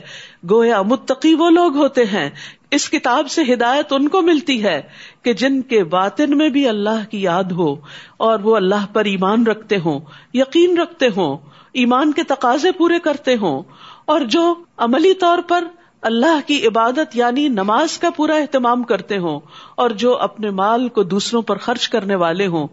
گویا 0.50 0.82
متقی 0.82 1.34
وہ 1.34 1.50
لوگ 1.50 1.76
ہوتے 1.76 2.04
ہیں۔ 2.04 2.30
اس 2.70 2.90
کتاب 2.90 3.30
سے 3.30 3.42
ہدایت 3.52 3.92
ان 3.92 4.08
کو 4.08 4.22
ملتی 4.22 4.64
ہے 4.64 4.82
کہ 5.22 5.32
جن 5.32 5.62
کے 5.62 5.84
باطن 5.84 6.38
میں 6.38 6.48
بھی 6.48 6.68
اللہ 6.68 7.10
کی 7.10 7.22
یاد 7.22 7.44
ہو 7.44 7.76
اور 8.16 8.38
وہ 8.38 8.56
اللہ 8.56 8.86
پر 8.92 9.04
ایمان 9.04 9.46
رکھتے 9.46 9.76
ہوں، 9.84 10.00
یقین 10.34 10.78
رکھتے 10.78 11.06
ہوں، 11.06 11.36
ایمان 11.72 12.12
کے 12.12 12.22
تقاضے 12.22 12.72
پورے 12.72 12.98
کرتے 12.98 13.36
ہوں۔ 13.36 13.62
اور 14.04 14.20
جو 14.20 14.54
عملی 14.76 15.14
طور 15.14 15.38
پر 15.48 15.64
اللہ 16.02 16.38
کی 16.46 16.66
عبادت 16.66 17.16
یعنی 17.16 17.48
نماز 17.48 17.98
کا 17.98 18.10
پورا 18.10 18.34
اہتمام 18.34 18.82
کرتے 18.82 19.18
ہوں 19.18 19.40
اور 19.74 19.90
جو 19.90 20.18
اپنے 20.18 20.50
مال 20.50 20.88
کو 20.88 21.02
دوسروں 21.02 21.42
پر 21.42 21.56
خرچ 21.56 21.88
کرنے 21.88 22.14
والے 22.14 22.46
ہوں، 22.46 22.66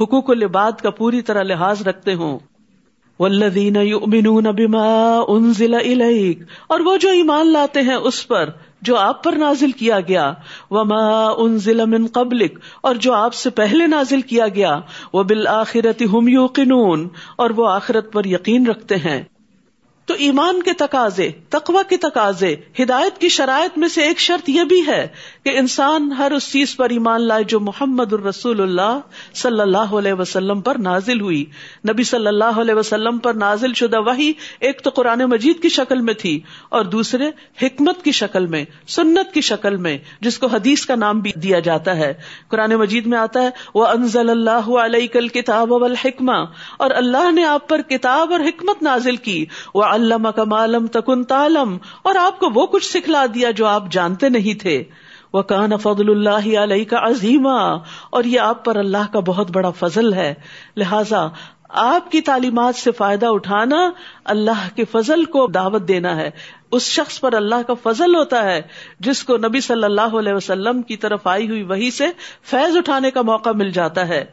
حقوق 0.00 0.30
العباد 0.30 0.72
کا 0.72 0.90
پوری 0.90 1.22
طرح 1.22 1.42
لحاظ 1.42 1.82
رکھتے 1.82 2.14
ہوں۔ 2.14 2.38
والذین 3.20 3.76
یؤمنون 3.76 4.44
بما 4.44 5.24
انزل 5.28 5.74
الیک 5.74 6.42
اور 6.66 6.80
وہ 6.80 6.96
جو 6.96 7.08
ایمان 7.08 7.52
لاتے 7.52 7.80
ہیں 7.80 7.94
اس 7.94 8.28
پر، 8.28 8.50
جو 8.82 8.96
آپ 8.96 9.24
پر 9.24 9.32
نازل 9.32 9.72
کیا 9.72 10.00
گیا، 10.00 10.32
وما 10.70 11.26
انزل 11.38 11.84
من 11.86 12.06
قبلک 12.06 12.58
اور 12.80 12.94
جو 12.94 13.12
آپ 13.12 13.34
سے 13.34 13.50
پہلے 13.50 13.86
نازل 13.86 14.20
کیا 14.20 14.48
گیا 14.48 14.80
وہ 15.12 15.22
بالآخرت 15.22 16.02
ہم 16.12 16.28
یوقنون 16.28 17.08
اور 17.36 17.50
وہ 17.50 17.68
آخرت 17.68 18.12
پر 18.12 18.24
یقین 18.24 18.66
رکھتے 18.66 18.96
ہیں۔ 18.96 19.22
تو 20.08 20.14
ایمان 20.18 20.62
کے 20.62 20.72
تقاضے 20.72 21.30
تقوا 21.48 21.82
کے 21.82 21.96
تقاضے، 21.96 22.54
ہدایت 22.82 23.18
کی 23.18 23.28
شرائط 23.28 23.78
میں 23.78 23.88
سے 23.88 24.02
ایک 24.02 24.18
شرط 24.18 24.48
یہ 24.48 24.64
بھی 24.64 24.86
ہے 24.86 25.06
کہ 25.44 25.58
انسان 25.58 26.12
ہر 26.12 26.30
اس 26.30 26.52
چیز 26.52 26.76
پر 26.76 26.90
ایمان 26.90 27.22
لائے 27.22 27.44
جو 27.44 27.60
محمد 27.60 28.12
الرسول 28.12 28.60
اللہ 28.60 28.98
صلی 29.34 29.60
اللہ 29.60 29.94
علیہ 29.98 30.12
وسلم 30.12 30.60
پر 30.60 30.78
نازل 30.78 31.20
ہوئی۔ 31.20 31.44
نبی 31.88 32.02
صلی 32.02 32.26
اللہ 32.26 32.60
علیہ 32.60 32.74
وسلم 32.74 33.18
پر 33.18 33.34
نازل 33.34 33.72
شدہ 33.72 34.00
وہی 34.00 34.32
ایک 34.60 34.80
تو 34.82 34.90
قرآن 34.90 35.18
مجید 35.18 35.62
کی 35.62 35.68
شکل 35.68 36.00
میں 36.00 36.14
تھی 36.14 36.40
اور 36.68 36.84
دوسرے 36.84 37.28
حکمت 37.62 38.02
کی 38.04 38.12
شکل 38.12 38.46
میں، 38.46 38.64
سنت 38.88 39.34
کی 39.34 39.40
شکل 39.40 39.76
میں، 39.76 39.98
جس 40.20 40.38
کو 40.38 40.46
حدیث 40.46 40.86
کا 40.86 40.94
نام 40.94 41.20
بھی 41.20 41.32
دیا 41.42 41.58
جاتا 41.58 41.96
ہے۔ 41.96 42.12
قرآن 42.48 42.74
مجید 42.74 43.06
میں 43.06 43.18
آتا 43.18 43.42
ہے 43.42 43.50
وہ 43.74 43.86
انزل 43.86 44.30
اللہ 44.30 44.70
علیہ 44.78 45.06
کل 45.06 45.28
کتاب 45.28 45.72
والحکمہ 45.72 46.44
اور 46.78 46.90
اللہ 46.90 47.30
نے 47.32 47.44
آپ 47.44 47.68
پر 47.68 47.80
کتاب 47.82 48.32
اور 48.32 48.40
حکمت 48.40 48.82
نازل 48.82 49.16
کی۔ 49.16 49.44
وہ 49.74 49.84
علامہ 49.98 50.28
کا 50.28 50.44
معلوم 50.44 50.86
تکن 50.86 51.24
تالم 51.24 51.76
اور 52.02 52.14
آپ 52.14 52.38
کو 52.38 52.48
وہ 52.54 52.66
کچھ 52.66 52.84
سکھلا 52.84 53.26
دیا 53.34 53.50
جو 53.50 53.66
آپ 53.66 53.84
جانتے 53.90 54.28
نہیں 54.28 54.60
تھے۔ 54.60 54.84
وہ 55.32 55.42
کان 55.42 55.76
فضل 55.76 56.10
اللہ 56.10 56.58
علیہ 56.58 56.84
کا 56.84 56.96
عظیمہ 57.02 57.76
اور 58.10 58.24
یہ 58.24 58.40
آپ 58.40 58.64
پر 58.64 58.76
اللہ 58.76 59.12
کا 59.12 59.20
بہت 59.20 59.50
بڑا 59.50 59.70
فضل 59.70 60.12
ہے۔ 60.12 60.34
لہذا 60.76 61.26
آپ 61.68 62.10
کی 62.10 62.20
تعلیمات 62.20 62.74
سے 62.74 62.90
فائدہ 62.90 63.26
اٹھانا 63.26 63.90
اللہ 64.24 64.76
کے 64.76 64.84
فضل 64.84 65.24
کو 65.24 65.46
دعوت 65.46 65.88
دینا 65.88 66.16
ہے۔ 66.16 66.30
اس 66.72 66.82
شخص 66.82 67.20
پر 67.20 67.32
اللہ 67.32 67.62
کا 67.66 67.74
فضل 67.82 68.14
ہوتا 68.14 68.42
ہے، 68.42 68.62
جس 69.00 69.24
کو 69.24 69.36
نبی 69.36 69.60
صلی 69.60 69.84
اللہ 69.84 70.16
علیہ 70.18 70.32
وسلم 70.32 70.82
کی 70.82 70.96
طرف 70.96 71.26
آئی 71.26 71.48
ہوئی 71.48 71.62
وہی 71.62 71.90
سے 71.90 72.06
فیض 72.42 72.76
اٹھانے 72.76 73.10
کا 73.10 73.22
موقع 73.22 73.50
مل 73.50 73.70
جاتا 73.70 74.08
ہے۔ 74.08 74.24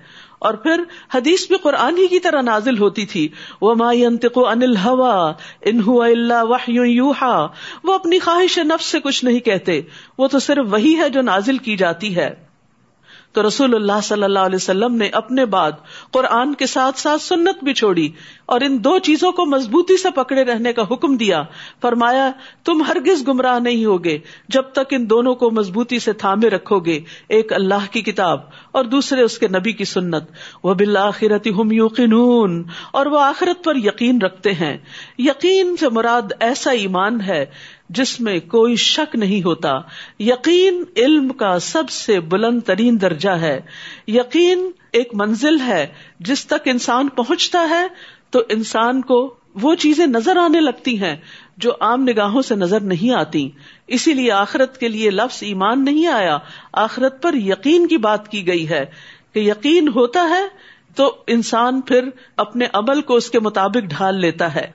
اور 0.45 0.53
پھر 0.53 0.84
حدیث 1.13 1.47
بھی 1.47 1.55
قرآن 1.58 1.97
ہی 1.97 2.08
کی 2.08 2.19
طرح 2.19 2.41
نازل 2.41 2.77
ہوتی 2.77 3.05
تھی۔ 3.05 3.27
وہ 3.62 3.75
ما 3.75 3.89
انل 4.51 4.75
ہوا 4.75 5.34
انہ 5.62 5.89
ان 5.89 6.62
هو 7.08 7.43
وہ 7.84 7.93
اپنی 7.93 8.19
خواہش 8.19 8.58
نفس 8.58 8.86
سے 8.86 8.99
کچھ 8.99 9.25
نہیں 9.25 9.39
کہتے۔ 9.39 9.81
وہ 10.17 10.27
تو 10.27 10.39
صرف 10.39 10.65
وہی 10.69 10.95
ہے 10.97 11.10
جو 11.10 11.21
نازل 11.21 11.58
کی 11.58 11.77
جاتی 11.77 12.15
ہے۔ 12.15 12.45
تو 13.31 13.47
رسول 13.47 13.75
اللہ 13.75 14.01
صلی 14.03 14.23
اللہ 14.23 14.39
علیہ 14.39 14.55
وسلم 14.55 14.95
نے 14.95 15.08
اپنے 15.08 15.45
بعد 15.45 15.71
قرآن 16.12 16.53
کے 16.53 16.65
ساتھ 16.65 16.99
ساتھ 16.99 17.21
سنت 17.21 17.63
بھی 17.63 17.73
چھوڑی۔ 17.73 18.10
اور 18.45 18.62
ان 18.62 18.84
دو 18.84 18.99
چیزوں 18.99 19.31
کو 19.31 19.45
مضبوطی 19.45 19.97
سے 19.97 20.12
پکڑے 20.12 20.43
رہنے 20.43 20.73
کا 20.73 20.81
حکم 20.91 21.17
دیا۔ 21.17 21.43
فرمایا، 21.81 22.31
تم 22.65 22.84
ہرگز 22.84 23.27
گمراہ 23.27 23.60
نہیں 23.60 23.86
ہوگے 23.86 24.17
جب 24.49 24.62
تک 24.62 24.93
ان 24.93 25.10
دونوں 25.10 25.36
کو 25.36 25.51
مضبوطی 25.51 25.99
سے 25.99 26.13
تھامے 26.13 26.49
رکھو 26.49 26.79
گے، 26.79 26.99
ایک 27.29 27.53
اللہ 27.53 27.91
کی 27.91 28.01
کتاب 28.01 28.39
اور 28.71 28.86
دوسرے 28.86 29.21
اس 29.21 29.38
کے 29.38 29.47
نبی 29.47 29.71
کی 29.71 29.86
سنت۔ 29.86 30.23
وہ 30.63 30.73
بالآخرت 30.73 31.47
ہم 31.47 31.71
یوقنون، 31.71 32.63
اور 32.91 33.05
وہ 33.05 33.19
آخرت 33.19 33.63
پر 33.63 33.75
یقین 33.75 34.21
رکھتے 34.21 34.51
ہیں۔ 34.53 34.77
یقین 35.17 35.77
سے 35.77 35.89
مراد 35.89 36.34
ایسا 36.39 36.71
ایمان 36.71 37.21
ہے 37.21 37.45
جس 37.89 38.19
میں 38.19 38.39
کوئی 38.39 38.75
شک 38.75 39.15
نہیں 39.15 39.43
ہوتا۔ 39.43 39.71
یقین 40.19 40.84
علم 40.97 41.29
کا 41.29 41.60
سب 41.60 41.89
سے 41.89 42.19
بلند 42.19 42.62
ترین 42.62 43.01
درجہ 43.01 43.29
ہے۔ 43.29 43.62
یقین 44.08 44.71
ایک 44.91 45.10
منزل 45.13 45.60
ہے 45.60 45.88
جس 46.19 46.45
تک 46.45 46.65
انسان 46.65 47.08
پہنچتا 47.08 47.69
ہے 47.69 47.88
تو 48.35 48.43
انسان 48.49 49.01
کو 49.01 49.35
وہ 49.55 49.75
چیزیں 49.75 50.07
نظر 50.07 50.37
آنے 50.37 50.61
لگتی 50.61 51.01
ہیں 51.01 51.15
جو 51.57 51.71
عام 51.79 52.03
نگاہوں 52.03 52.41
سے 52.41 52.55
نظر 52.55 52.79
نہیں 52.79 53.13
آتی۔ 53.15 53.49
اسی 53.87 54.13
لیے 54.13 54.31
آخرت 54.31 54.77
کے 54.77 54.87
لیے 54.87 55.09
لفظ 55.09 55.43
ایمان 55.43 55.85
نہیں 55.85 56.07
آیا۔ 56.07 56.37
آخرت 56.73 57.21
پر 57.21 57.33
یقین 57.33 57.87
کی 57.87 57.97
بات 57.97 58.27
کی 58.27 58.47
گئی 58.47 58.69
ہے 58.69 58.85
کہ 59.33 59.39
یقین 59.39 59.87
ہوتا 59.87 60.23
ہے 60.29 60.47
تو 60.95 61.15
انسان 61.27 61.81
پھر 61.81 62.09
اپنے 62.37 62.65
عمل 62.73 63.01
کو 63.01 63.15
اس 63.15 63.29
کے 63.29 63.39
مطابق 63.39 63.89
ڈھال 63.89 64.19
لیتا 64.19 64.55
ہے۔ 64.55 64.71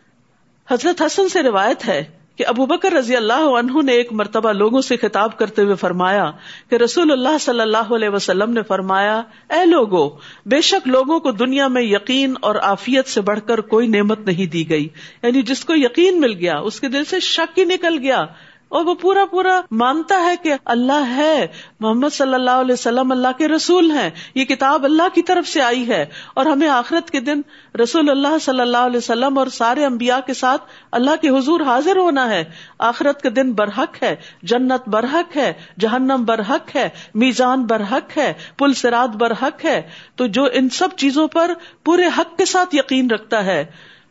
حضرت 0.70 1.02
حسن 1.02 1.28
سے 1.28 1.42
روایت 1.42 1.88
ہے 1.88 2.19
کہ 2.40 2.46
ابو 2.46 2.66
بکر 2.66 2.92
رضی 2.92 3.16
اللہ 3.16 3.32
عنہ 3.32 3.82
نے 3.82 3.92
ایک 3.92 4.12
مرتبہ 4.12 4.52
لوگوں 4.52 4.80
سے 4.80 4.96
خطاب 4.96 5.38
کرتے 5.38 5.62
ہوئے 5.62 5.74
فرمایا 5.74 6.30
کہ 6.70 6.74
رسول 6.74 7.12
اللہ 7.12 7.38
صلی 7.40 7.60
اللہ 7.60 7.94
علیہ 7.94 8.08
وسلم 8.08 8.52
نے 8.52 8.62
فرمایا، 8.62 9.22
اے 9.50 9.66
لوگو، 9.66 10.08
بے 10.46 10.60
شک 10.60 10.88
لوگوں 10.88 11.20
کو 11.20 11.30
دنیا 11.30 11.68
میں 11.68 11.82
یقین 11.82 12.34
اور 12.42 12.54
آفیت 12.62 13.06
سے 13.06 13.20
بڑھ 13.20 13.40
کر 13.46 13.60
کوئی 13.60 13.86
نعمت 13.86 14.20
نہیں 14.20 14.46
دی 14.46 14.70
گئی۔ 14.70 14.88
یعنی 15.22 15.42
جس 15.42 15.64
کو 15.64 15.72
یقین 15.76 16.20
مل 16.20 16.32
گیا، 16.32 16.58
اس 16.58 16.80
کے 16.80 16.88
دل 16.88 17.04
سے 17.04 17.20
شک 17.20 17.58
ہی 17.58 17.64
نکل 17.64 17.98
گیا۔ 18.02 18.26
اور 18.70 18.84
وہ 18.84 18.94
پورا 18.94 19.24
پورا 19.24 19.60
مانتا 19.70 20.22
ہے 20.22 20.34
کہ 20.42 20.52
اللہ 20.64 21.06
ہے، 21.16 21.46
محمد 21.80 22.08
صلی 22.12 22.34
اللہ 22.34 22.50
علیہ 22.50 22.72
وسلم 22.72 23.12
اللہ 23.12 23.28
کے 23.38 23.48
رسول 23.48 23.90
ہیں۔ 23.90 24.10
یہ 24.34 24.44
کتاب 24.44 24.84
اللہ 24.84 25.02
کی 25.14 25.22
طرف 25.22 25.48
سے 25.48 25.60
آئی 25.60 25.88
ہے۔ 25.88 26.06
اور 26.34 26.46
ہمیں 26.46 26.68
آخرت 26.68 27.10
کے 27.10 27.20
دن 27.20 27.40
رسول 27.82 28.10
اللہ 28.10 28.38
صلی 28.40 28.60
اللہ 28.60 28.78
علیہ 28.78 28.96
وسلم 28.96 29.38
اور 29.38 29.46
سارے 29.46 29.84
انبیاء 29.84 30.18
کے 30.26 30.34
ساتھ 30.34 30.62
اللہ 30.92 31.10
کے 31.20 31.28
حضور 31.28 31.60
حاضر 31.60 31.96
ہونا 31.96 32.30
ہے۔ 32.30 32.44
آخرت 32.78 33.22
کے 33.22 33.30
دن 33.30 33.52
برحق 33.52 34.02
ہے، 34.02 34.16
جنت 34.42 34.88
برحق 34.88 35.36
ہے، 35.36 35.52
جہنم 35.78 36.24
برحق 36.26 36.76
ہے، 36.76 36.88
میزان 37.14 37.64
برحق 37.64 38.18
ہے، 38.18 38.32
پل 38.58 38.72
سرات 38.72 39.16
برحق 39.16 39.64
ہے۔ 39.64 39.82
تو 40.16 40.26
جو 40.26 40.44
ان 40.52 40.68
سب 40.68 40.88
چیزوں 40.96 41.28
پر 41.28 41.50
پورے 41.84 42.06
حق 42.18 42.38
کے 42.38 42.44
ساتھ 42.44 42.76
یقین 42.76 43.10
رکھتا 43.10 43.44
ہے، 43.44 43.64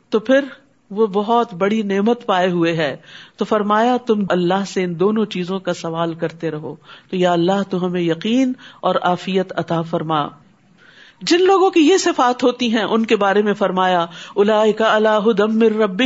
تو 0.09 0.19
پھر 0.19 0.39
وہ 0.91 1.07
بہت 1.07 1.53
بڑی 1.53 1.81
نعمت 1.81 2.25
پائے 2.25 2.51
ہوئے 2.51 2.73
ہے۔ 2.73 2.97
تو 3.37 3.45
فرمایا، 3.45 3.97
تم 3.97 4.23
اللہ 4.29 4.65
سے 4.67 4.83
ان 4.83 4.99
دونوں 4.99 5.25
چیزوں 5.25 5.59
کا 5.59 5.73
سوال 5.73 6.13
کرتے 6.13 6.51
رہو۔ 6.51 6.75
تو 7.09 7.15
یا 7.15 7.31
اللہ، 7.31 7.63
تو 7.69 7.85
ہمیں 7.85 8.01
یقین 8.01 8.53
اور 8.79 8.95
آفیت 9.01 9.53
عطا 9.55 9.81
فرما۔ 9.81 10.27
جن 11.21 11.45
لوگوں 11.45 11.69
کی 11.69 11.79
یہ 11.79 11.97
صفات 11.97 12.43
ہوتی 12.43 12.73
ہیں، 12.75 12.83
ان 12.83 13.05
کے 13.05 13.15
بارے 13.15 13.41
میں 13.41 13.53
فرمایا 13.53 14.05
الا 14.35 14.63
کا 14.77 14.95
اللہ 14.95 15.27
رب 15.61 16.01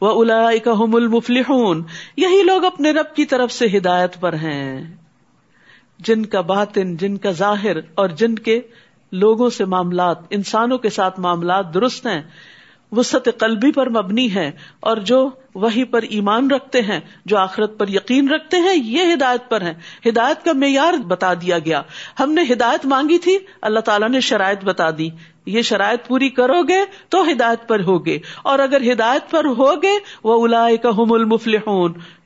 و 0.00 0.20
الا 0.20 0.50
کا 0.64 0.70
المفلحون۔ 0.92 1.82
یہی 2.16 2.42
لوگ 2.42 2.64
اپنے 2.64 2.90
رب 2.90 3.16
کی 3.16 3.24
طرف 3.24 3.52
سے 3.52 3.66
ہدایت 3.76 4.20
پر 4.20 4.32
ہیں۔ 4.32 4.96
جن 5.98 6.26
کا 6.26 6.40
باطن، 6.40 6.96
جن 6.96 7.16
کا 7.16 7.30
ظاہر 7.30 7.76
اور 7.94 8.08
جن 8.08 8.34
کے 8.34 8.60
لوگوں 9.12 9.50
سے 9.50 9.64
معاملات، 9.64 10.18
انسانوں 10.30 10.78
کے 10.78 10.90
ساتھ 10.90 11.20
معاملات 11.20 11.74
درست 11.74 12.06
ہیں 12.06 12.22
وسط 12.96 13.28
قلبی 13.38 13.72
پر 13.72 13.88
مبنی 13.88 14.34
ہے 14.34 14.50
اور 14.80 14.96
جو 14.96 15.30
وہی 15.54 15.84
پر 15.84 16.02
ایمان 16.02 16.50
رکھتے 16.50 16.80
ہیں، 16.80 17.00
جو 17.24 17.38
آخرت 17.38 17.78
پر 17.78 17.88
یقین 17.88 18.28
رکھتے 18.28 18.56
ہیں، 18.56 18.74
یہ 18.74 19.14
ہدایت 19.14 19.48
پر 19.48 19.60
ہیں۔ 19.60 19.74
ہدایت 20.08 20.44
کا 20.44 20.52
معیار 20.52 20.92
بتا 20.92 21.34
دیا 21.34 21.58
گیا۔ 21.58 21.82
ہم 22.20 22.32
نے 22.32 22.42
ہدایت 22.52 22.86
مانگی 22.86 23.18
تھی، 23.18 23.38
اللہ 23.62 23.80
تعالیٰ 23.80 24.08
نے 24.08 24.20
شرائط 24.20 24.64
بتا 24.64 24.90
دی۔ 24.98 25.08
یہ 25.46 25.62
شرائط 25.62 26.08
پوری 26.08 26.28
کرو 26.28 26.62
گے 26.62 26.78
تو 27.08 27.30
ہدایت 27.30 27.68
پر 27.68 27.80
ہوگے۔ 27.80 28.18
اور 28.42 28.58
اگر 28.58 28.92
ہدایت 28.92 29.30
پر 29.30 29.44
ہوگے 29.44 29.92
وہ 30.24 30.44
الا 30.44 30.68
کا 30.82 30.88
المفل 30.96 31.54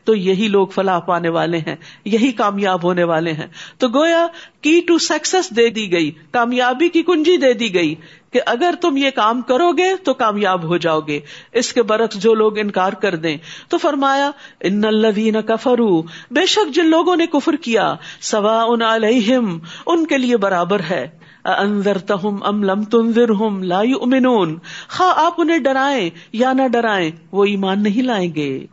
تو 0.04 0.14
یہی 0.14 0.48
لوگ 0.48 0.66
فلاح 0.66 0.98
پانے 0.98 1.28
والے 1.28 1.58
ہیں، 1.58 1.76
یہی 2.04 2.32
کامیاب 2.32 2.82
ہونے 2.82 3.04
والے 3.04 3.32
ہیں۔ 3.32 3.46
تو 3.78 3.88
گویا، 3.88 4.26
کی 4.60 4.80
ٹو 4.80 4.98
سکسس 4.98 5.56
دے 5.56 5.68
دی 5.68 5.92
گئی، 5.92 6.10
کامیابی 6.30 6.88
کی 6.88 7.02
کنجی 7.02 7.36
دے 7.36 7.52
دی 7.52 7.74
گئی۔ 7.74 7.94
کہ 8.30 8.40
اگر 8.46 8.74
تم 8.80 8.96
یہ 8.96 9.10
کام 9.10 9.42
کرو 9.42 9.72
گے 9.72 9.96
تو 10.04 10.14
کامیاب 10.14 10.64
ہو 10.64 10.76
جاؤ 10.76 11.00
گے۔ 11.00 11.20
اس 11.52 11.72
کے 11.72 11.82
برعکس 11.82 12.16
جو 12.16 12.34
لوگ 12.34 12.58
انکار 12.58 12.92
کر 12.92 13.14
دیں۔ 13.16 13.36
تو 13.68 13.78
فرمایا، 13.78 14.30
ان 14.60 14.84
الذین 14.84 15.42
کفرو 15.42 16.02
بے 16.30 16.46
شک 16.46 16.74
جن 16.74 16.86
لوگوں 16.86 17.16
نے 17.16 17.26
کفر 17.26 17.56
کیا 17.56 17.94
سوا 18.20 18.64
ان 18.68 18.82
علیہم، 18.82 19.58
ان 19.86 20.06
کے 20.06 20.18
لیے 20.18 20.36
برابر 20.36 20.80
ہے۔ 20.90 21.08
انذرتہم 21.44 22.42
ام 22.42 22.62
لم 22.62 22.84
تنذرہم 22.84 23.62
لا 23.62 23.82
یؤمنون 23.82 24.58
خواہ 24.88 25.26
آپ 25.26 25.34
انہیں 25.38 25.58
ڈرائیں 25.58 26.10
یا 26.32 26.52
نہ 26.52 26.68
ڈرائیں، 26.68 27.10
وہ 27.32 27.44
ایمان 27.44 27.82
نہیں 27.82 28.02
لائیں 28.02 28.34
گے۔ 28.34 28.66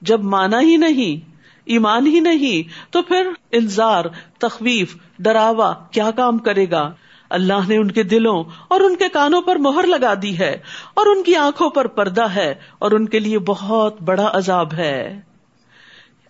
جب 0.00 0.22
مانا 0.22 0.60
ہی 0.60 0.76
نہیں، 0.76 1.30
ایمان 1.64 2.06
ہی 2.06 2.20
نہیں، 2.20 2.92
تو 2.92 3.02
پھر 3.02 3.28
انذار، 3.52 4.04
تخویف، 4.38 4.96
ڈراوا 5.18 5.74
کیا 5.90 6.10
کام 6.10 6.38
کرے 6.38 6.70
گا؟ 6.70 6.92
اللہ 7.34 7.68
نے 7.68 7.76
ان 7.76 7.90
کے 7.90 8.02
دلوں 8.02 8.44
اور 8.68 8.80
ان 8.80 8.96
کے 8.96 9.08
کانوں 9.08 9.42
پر 9.42 9.56
مہر 9.56 9.86
لگا 9.86 10.14
دی 10.22 10.38
ہے 10.38 10.58
اور 10.94 11.06
ان 11.06 11.22
کی 11.22 11.36
آنکھوں 11.36 11.70
پر 11.70 11.86
پردہ 11.86 12.24
ہے 12.24 12.54
اور 12.78 12.92
ان 12.92 13.08
کے 13.08 13.18
لیے 13.18 13.38
بہت 13.38 14.02
بڑا 14.02 14.30
عذاب 14.32 14.74
ہے۔ 14.74 15.20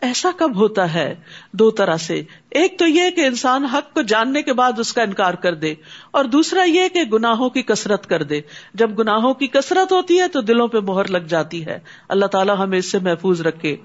ایسا 0.00 0.30
کب 0.36 0.56
ہوتا 0.56 0.94
ہے؟ 0.94 1.14
دو 1.52 1.70
طرح 1.70 1.96
سے۔ 1.96 2.22
ایک 2.50 2.78
تو 2.78 2.86
یہ 2.86 3.10
کہ 3.10 3.20
انسان 3.20 3.64
حق 3.64 3.94
کو 3.94 4.02
جاننے 4.02 4.42
کے 4.42 4.52
بعد 4.52 4.78
اس 4.78 4.92
کا 4.92 5.02
انکار 5.02 5.34
کر 5.34 5.54
دے 5.54 5.74
اور 6.10 6.24
دوسرا 6.24 6.62
یہ 6.62 6.88
کہ 6.88 7.02
گناہوں 7.02 7.50
کی 7.50 7.62
کثرت 7.62 8.06
کر 8.06 8.22
دے۔ 8.22 8.40
جب 8.74 8.98
گناہوں 8.98 9.34
کی 9.34 9.46
کثرت 9.46 9.92
ہوتی 9.92 10.20
ہے 10.20 10.28
تو 10.28 10.40
دلوں 10.40 10.68
پہ 10.68 10.78
مہر 10.78 11.08
لگ 11.08 11.18
جاتی 11.18 11.66
ہے۔ 11.66 11.78
اللہ 12.08 12.26
تعالیٰ 12.26 12.58
ہمیں 12.58 12.78
اس 12.78 12.92
سے 12.92 12.98
محفوظ 12.98 13.40
رکھے۔ 13.40 13.76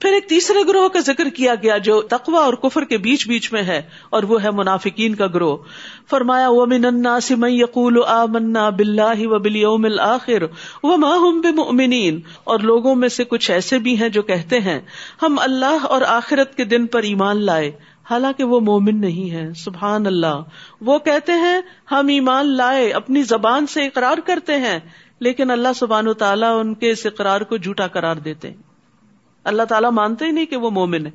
پھر 0.00 0.12
ایک 0.12 0.28
تیسرے 0.28 0.58
گروہ 0.68 0.88
کا 0.88 1.00
ذکر 1.00 1.28
کیا 1.28 1.54
گیا 1.54 1.76
جو 1.78 2.00
تقوا 2.02 2.44
اور 2.44 2.54
کفر 2.54 2.84
کے 2.84 2.96
بیچ 2.98 3.26
بیچ 3.28 3.52
میں 3.52 3.62
ہے، 3.62 3.80
اور 4.10 4.22
وہ 4.22 4.42
ہے 4.42 4.50
منافقین 4.50 5.14
کا 5.14 5.26
گروہ۔ 5.26 5.56
فرمایا 6.10 6.48
وہ 6.48 6.66
من 6.66 6.84
الناس 6.84 7.30
من 7.30 7.52
یقول 7.52 7.98
آمنا 8.06 8.68
باللہ 8.70 9.26
و 9.26 9.38
بالیوم 9.38 9.84
الاخر 9.84 10.42
وما 10.82 11.14
هم 11.16 12.20
اور 12.44 12.58
لوگوں 12.60 12.94
میں 12.94 13.08
سے 13.08 13.24
کچھ 13.24 13.50
ایسے 13.50 13.78
بھی 13.78 13.98
ہیں 14.00 14.08
جو 14.08 14.22
کہتے 14.22 14.60
ہیں، 14.60 14.78
ہم 15.22 15.38
اللہ 15.38 15.86
اور 15.86 16.02
آخرت 16.08 16.54
کے 16.56 16.64
دن 16.64 16.86
پر 16.86 17.02
ایمان 17.02 17.44
لائے۔ 17.44 17.70
حالانکہ 18.10 18.44
وہ 18.44 18.60
مومن 18.60 19.00
نہیں 19.00 19.30
ہے 19.30 19.44
سبحان 19.56 20.06
اللہ۔ 20.06 20.40
وہ 20.80 20.98
کہتے 20.98 21.32
ہیں، 21.40 21.60
ہم 21.90 22.08
ایمان 22.08 22.56
لائے، 22.56 22.88
اپنی 22.92 23.22
زبان 23.22 23.66
سے 23.66 23.86
اقرار 23.86 24.26
کرتے 24.26 24.56
ہیں، 24.60 24.78
لیکن 25.20 25.50
اللہ 25.50 25.72
سبحان 25.76 26.08
و 26.08 26.14
تعالیٰ 26.14 26.58
ان 26.60 26.74
کے 26.74 26.90
اس 26.90 27.06
اقرار 27.06 27.40
کو 27.40 27.56
جھوٹا 27.56 27.86
قرار 27.88 28.16
دیتے 28.24 28.48
ہیں۔ 28.48 28.67
اللہ 29.44 29.62
تعالیٰ 29.62 29.90
مانتے 29.90 30.24
ہی 30.24 30.30
نہیں 30.30 30.46
کہ 30.46 30.56
وہ 30.56 30.70
مومن 30.70 31.06
ہے، 31.06 31.10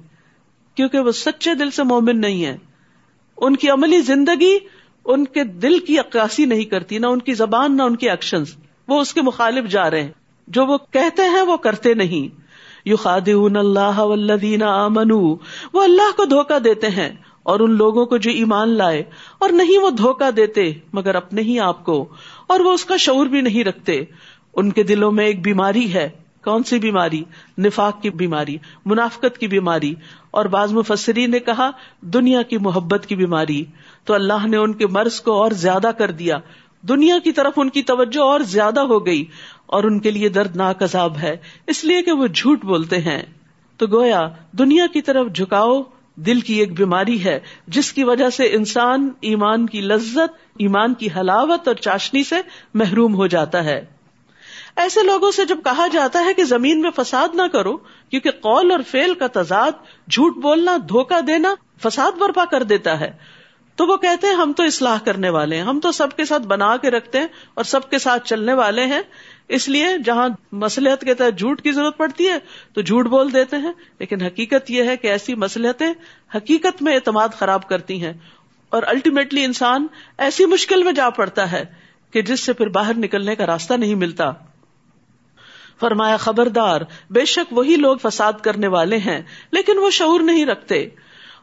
کیونکہ 0.76 1.00
وہ 1.00 1.12
سچے 1.12 1.54
دل 1.54 1.72
سے 1.72 1.84
مومن 1.84 2.22
نہیں 2.22 2.46
ہے۔ 2.46 2.58
ان 3.38 3.56
کی 3.56 3.70
عملی 3.70 4.02
زندگی 4.02 4.58
ان 5.06 5.26
کے 5.26 5.44
دل 5.44 5.80
کی 5.80 6.00
عکاسی 6.00 6.46
نہیں 6.46 6.64
کرتی، 6.64 6.98
نہ 6.98 7.06
ان 7.06 7.20
کی 7.20 7.34
زبان، 7.34 7.78
نہ 7.78 7.84
ان 7.84 7.96
کے 7.96 8.10
ایکشن 8.10 8.44
وہ 8.88 9.02
اس 9.02 9.14
کے 9.14 9.22
مخالف 9.22 9.70
جا 9.70 9.92
رہے 9.92 10.04
ہیں۔ 10.04 10.12
جو 10.48 10.66
وہ 10.66 10.78
کہتے 10.92 11.22
ہیں 11.22 11.42
وہ 11.42 11.58
کرتے 11.58 11.94
نہیں۔ 11.94 12.42
یو 12.86 12.96
خاد 12.96 13.22
اللہ 13.28 14.64
آمنو، 14.64 15.36
وہ 15.74 15.84
اللہ 15.84 16.18
کو 16.18 16.26
دھوکا 16.26 16.58
دیتے 16.64 16.88
ہیں 16.88 17.10
اور 17.44 17.60
ان 17.60 17.72
لوگوں 17.72 18.06
کو 18.06 18.18
جو 18.18 18.32
ایمان 18.32 18.70
لائے۔ 18.70 19.04
اور 19.40 19.50
نہیں 19.50 19.78
وہ 19.78 19.90
دھوکا 19.90 20.30
دیتے، 20.38 20.74
مگر 20.94 21.16
اپنے 21.16 21.42
ہی 21.42 21.60
آپ 21.60 21.86
کو۔ 21.86 22.10
اور 22.48 22.60
وہ 22.60 22.72
اس 22.72 22.86
کا 22.86 22.98
شعور 22.98 23.26
بھی 23.26 23.42
نہیں 23.42 23.64
رکھتے۔ 23.64 24.04
ان 24.54 24.72
کے 24.72 24.84
دلوں 24.84 25.12
میں 25.12 25.26
ایک 25.26 25.42
بیماری 25.42 25.94
ہے۔ 25.94 26.10
کون 26.44 26.64
سی 26.64 26.80
بیماری؟ 26.80 27.24
نفاق 27.58 28.02
کی 28.02 28.10
بیماری، 28.10 28.58
منافقت 28.86 29.38
کی 29.38 29.48
بیماری، 29.48 29.94
اور 30.32 30.46
بعض 30.46 30.74
مفسرین 30.74 31.32
نے 31.32 31.40
کہا، 31.40 31.72
دنیا 32.02 32.42
کی 32.42 32.58
محبت 32.58 33.06
کی 33.06 33.16
بیماری۔ 33.16 33.66
تو 34.04 34.14
اللہ 34.14 34.48
نے 34.48 34.58
ان 34.58 34.74
کے 34.74 34.88
مرض 34.88 35.22
کو 35.22 35.32
اور 35.32 35.52
زیادہ 35.52 35.92
کر 35.98 36.12
دیا۔ 36.12 36.38
دنیا 36.82 37.16
کی 37.24 37.32
طرف 37.32 37.54
ان 37.56 37.70
کی 37.70 37.82
توجہ 37.82 38.22
اور 38.22 38.40
زیادہ 38.40 38.80
ہو 38.80 39.06
گئی، 39.06 39.26
اور 39.66 39.84
ان 39.84 40.00
کے 40.00 40.12
لیے 40.12 40.30
دردناک 40.30 40.84
عذاب 40.84 41.18
ہے۔ 41.18 41.38
اس 41.68 41.84
لیے 41.84 42.02
کہ 42.02 42.12
وہ 42.12 42.28
جھوٹ 42.28 42.66
بولتے 42.66 42.98
ہیں۔ 42.98 43.24
تو 43.78 43.88
گویا، 43.88 44.30
دنیا 44.52 44.88
کی 44.94 45.02
طرف 45.02 45.28
جھکاؤ 45.36 45.82
دل 46.16 46.40
کی 46.40 46.54
ایک 46.54 46.78
بیماری 46.78 47.24
ہے، 47.24 47.40
جس 47.68 47.94
کی 47.94 48.04
وجہ 48.04 48.30
سے 48.30 48.44
انسان 48.44 49.10
ایمان 49.22 49.66
کی 49.66 49.82
لذت، 49.82 50.54
ایمان 50.60 50.94
کی 50.94 51.08
حلاوت 51.18 51.68
اور 51.68 51.76
چاشنی 51.76 52.24
سے 52.24 52.36
محروم 52.74 53.16
ہو 53.16 53.28
جاتا 53.28 53.64
ہے۔ 53.64 53.86
ایسے 54.76 55.04
لوگوں 55.04 55.32
سے 55.32 55.46
جب 55.46 55.60
کہا 55.64 55.88
جاتا 55.88 56.26
ہے 56.26 56.34
کہ 56.34 56.44
زمین 56.44 56.82
میں 56.82 56.90
فساد 56.96 57.28
نہ 57.34 57.42
کرو، 57.54 57.78
کیونکہ 57.78 58.32
قول 58.32 58.72
اور 58.72 58.80
فیل 58.88 59.14
کا 59.14 59.28
تضاد، 59.34 59.72
جھوٹ 60.12 60.36
بولنا 60.36 60.78
دھوکا 60.78 61.20
دینا 61.28 61.56
فساد 61.84 62.12
برپا 62.12 62.46
کر 62.46 62.64
دیتا 62.64 63.00
ہے۔ 63.00 63.12
تو 63.76 63.86
وہ 63.86 63.98
کہتے 63.98 64.28
ہیں، 64.28 64.34
ہم 64.34 64.54
تو 64.54 64.64
اصلاح 64.64 64.98
کرنے 65.06 65.30
والے 65.30 65.56
ہیں، 65.56 65.64
ہم 65.64 65.80
تو 65.80 65.92
سب 65.92 66.08
کے 66.18 66.26
ساتھ 66.26 66.44
بنا 66.44 66.78
کے 66.78 66.92
رکھتے 66.92 67.20
ہیں 67.20 67.28
اور 67.54 67.64
سب 67.64 67.90
کے 67.90 67.98
ساتھ 67.98 68.28
چلنے 68.28 68.54
والے 68.54 68.86
ہیں۔ 68.86 69.02
اس 69.48 69.70
لیے 69.70 69.88
جہاں 70.06 70.30
مسلحت 70.52 71.02
کے 71.02 71.14
تحت 71.14 71.40
جھوٹ 71.40 71.62
کی 71.62 71.72
ضرورت 71.72 71.98
پڑتی 71.98 72.30
ہے، 72.30 72.40
تو 72.74 72.82
جھوٹ 72.82 73.06
بول 73.06 73.34
دیتے 73.34 73.58
ہیں۔ 73.58 73.72
لیکن 74.00 74.22
حقیقت 74.22 74.72
یہ 74.72 74.84
ہے 74.84 74.98
کہ 74.98 75.08
ایسی 75.08 75.36
مسلحتیں 75.36 75.94
حقیقت 76.36 76.82
میں 76.82 76.96
اعتماد 76.96 77.30
خراب 77.30 77.68
کرتی 77.68 78.06
ہیں۔ 78.06 78.14
اور 78.70 78.84
الٹیمیٹلی 78.84 79.46
انسان 79.46 79.88
ایسی 80.18 80.46
مشکل 80.46 80.84
میں 80.84 80.92
جا 80.92 81.10
پڑتا 81.10 81.52
ہے 81.52 81.66
کہ 82.12 82.22
جس 82.22 82.40
سے 82.40 82.54
پھر 82.54 82.68
باہر 82.68 82.98
نکلنے 82.98 83.36
کا 83.36 83.46
راستہ 83.46 83.74
نہیں 83.74 83.96
ملتا۔ 83.96 84.32
فرمایا، 85.80 86.18
خبردار، 86.18 86.82
بے 87.10 87.26
شک 87.26 87.54
وہی 87.54 87.76
لوگ 87.76 87.98
فساد 87.98 88.34
کرنے 88.42 88.68
والے 88.68 88.98
ہیں، 88.98 89.22
لیکن 89.52 89.78
وہ 89.78 89.90
شعور 89.90 90.20
نہیں 90.20 90.46
رکھتے۔ 90.46 90.88